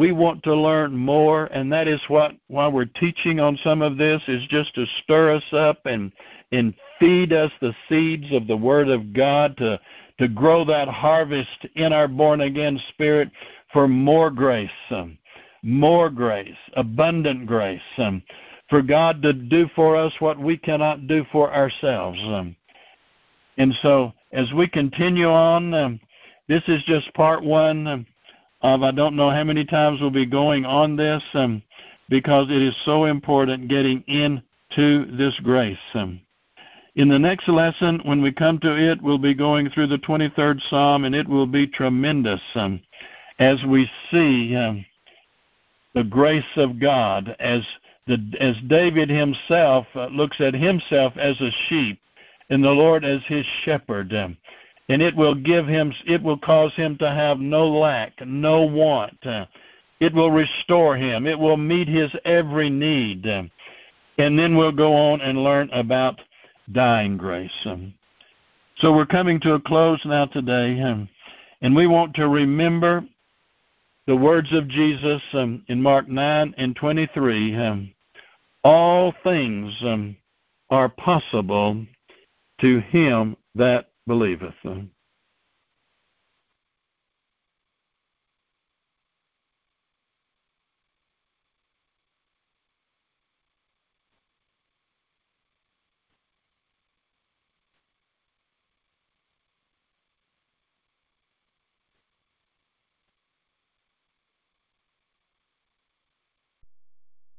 We 0.00 0.12
want 0.12 0.42
to 0.44 0.54
learn 0.54 0.96
more, 0.96 1.44
and 1.52 1.70
that 1.74 1.86
is 1.86 2.00
what 2.08 2.32
why 2.48 2.68
we're 2.68 2.86
teaching 2.86 3.38
on 3.38 3.58
some 3.62 3.82
of 3.82 3.98
this 3.98 4.22
is 4.28 4.46
just 4.48 4.74
to 4.76 4.86
stir 5.02 5.34
us 5.34 5.44
up 5.52 5.84
and 5.84 6.10
and 6.52 6.72
feed 6.98 7.34
us 7.34 7.52
the 7.60 7.74
seeds 7.86 8.32
of 8.32 8.46
the 8.46 8.56
Word 8.56 8.88
of 8.88 9.12
God 9.12 9.58
to 9.58 9.78
to 10.18 10.26
grow 10.26 10.64
that 10.64 10.88
harvest 10.88 11.66
in 11.74 11.92
our 11.92 12.08
born 12.08 12.40
again 12.40 12.80
spirit 12.88 13.30
for 13.74 13.86
more 13.86 14.30
grace, 14.30 14.70
um, 14.88 15.18
more 15.62 16.08
grace, 16.08 16.56
abundant 16.76 17.46
grace, 17.46 17.82
um, 17.98 18.22
for 18.70 18.80
God 18.80 19.20
to 19.20 19.34
do 19.34 19.68
for 19.76 19.96
us 19.96 20.14
what 20.18 20.38
we 20.38 20.56
cannot 20.56 21.08
do 21.08 21.26
for 21.30 21.52
ourselves. 21.52 22.18
Um, 22.22 22.56
and 23.58 23.74
so, 23.82 24.14
as 24.32 24.50
we 24.54 24.66
continue 24.66 25.28
on, 25.28 25.74
um, 25.74 26.00
this 26.48 26.62
is 26.68 26.82
just 26.84 27.12
part 27.12 27.44
one 27.44 27.86
um, 27.86 28.06
of 28.62 28.82
I 28.82 28.90
don't 28.90 29.16
know 29.16 29.30
how 29.30 29.44
many 29.44 29.64
times 29.64 30.00
we'll 30.00 30.10
be 30.10 30.26
going 30.26 30.64
on 30.64 30.96
this 30.96 31.22
um, 31.34 31.62
because 32.08 32.48
it 32.50 32.62
is 32.62 32.74
so 32.84 33.04
important 33.04 33.68
getting 33.68 34.02
into 34.06 35.16
this 35.16 35.38
grace. 35.42 35.78
Um, 35.94 36.20
in 36.96 37.08
the 37.08 37.18
next 37.18 37.48
lesson, 37.48 38.00
when 38.04 38.20
we 38.20 38.32
come 38.32 38.58
to 38.60 38.90
it, 38.90 39.00
we'll 39.00 39.18
be 39.18 39.34
going 39.34 39.70
through 39.70 39.86
the 39.86 39.98
23rd 39.98 40.60
Psalm, 40.68 41.04
and 41.04 41.14
it 41.14 41.28
will 41.28 41.46
be 41.46 41.66
tremendous 41.66 42.40
um, 42.54 42.80
as 43.38 43.58
we 43.66 43.88
see 44.10 44.54
um, 44.56 44.84
the 45.94 46.04
grace 46.04 46.44
of 46.56 46.80
God, 46.80 47.34
as 47.38 47.62
the, 48.06 48.18
as 48.40 48.56
David 48.68 49.08
himself 49.08 49.86
uh, 49.94 50.06
looks 50.06 50.40
at 50.40 50.52
himself 50.52 51.12
as 51.16 51.40
a 51.40 51.50
sheep, 51.68 52.00
and 52.50 52.62
the 52.62 52.70
Lord 52.70 53.04
as 53.04 53.20
his 53.26 53.46
shepherd. 53.64 54.12
Um, 54.12 54.36
and 54.90 55.00
it 55.00 55.14
will 55.14 55.36
give 55.36 55.68
him, 55.68 55.92
it 56.04 56.20
will 56.20 56.36
cause 56.36 56.74
him 56.74 56.98
to 56.98 57.08
have 57.08 57.38
no 57.38 57.64
lack, 57.68 58.12
no 58.26 58.62
want. 58.62 59.24
It 60.00 60.12
will 60.12 60.32
restore 60.32 60.96
him. 60.96 61.28
It 61.28 61.38
will 61.38 61.56
meet 61.56 61.86
his 61.86 62.10
every 62.24 62.70
need. 62.70 63.24
And 63.24 63.48
then 64.36 64.56
we'll 64.56 64.72
go 64.72 64.92
on 64.92 65.20
and 65.20 65.44
learn 65.44 65.70
about 65.70 66.20
dying 66.72 67.16
grace. 67.16 67.52
So 68.78 68.92
we're 68.92 69.06
coming 69.06 69.38
to 69.42 69.54
a 69.54 69.60
close 69.60 70.00
now 70.04 70.26
today, 70.26 70.80
and 71.60 71.76
we 71.76 71.86
want 71.86 72.14
to 72.16 72.28
remember 72.28 73.04
the 74.08 74.16
words 74.16 74.52
of 74.52 74.66
Jesus 74.66 75.22
um, 75.34 75.62
in 75.68 75.80
Mark 75.80 76.08
9 76.08 76.54
and 76.58 76.74
23. 76.74 77.54
Um, 77.54 77.94
all 78.64 79.14
things 79.22 79.72
um, 79.82 80.16
are 80.68 80.88
possible 80.88 81.86
to 82.60 82.80
him 82.80 83.36
that 83.54 83.89
believeth. 84.10 84.99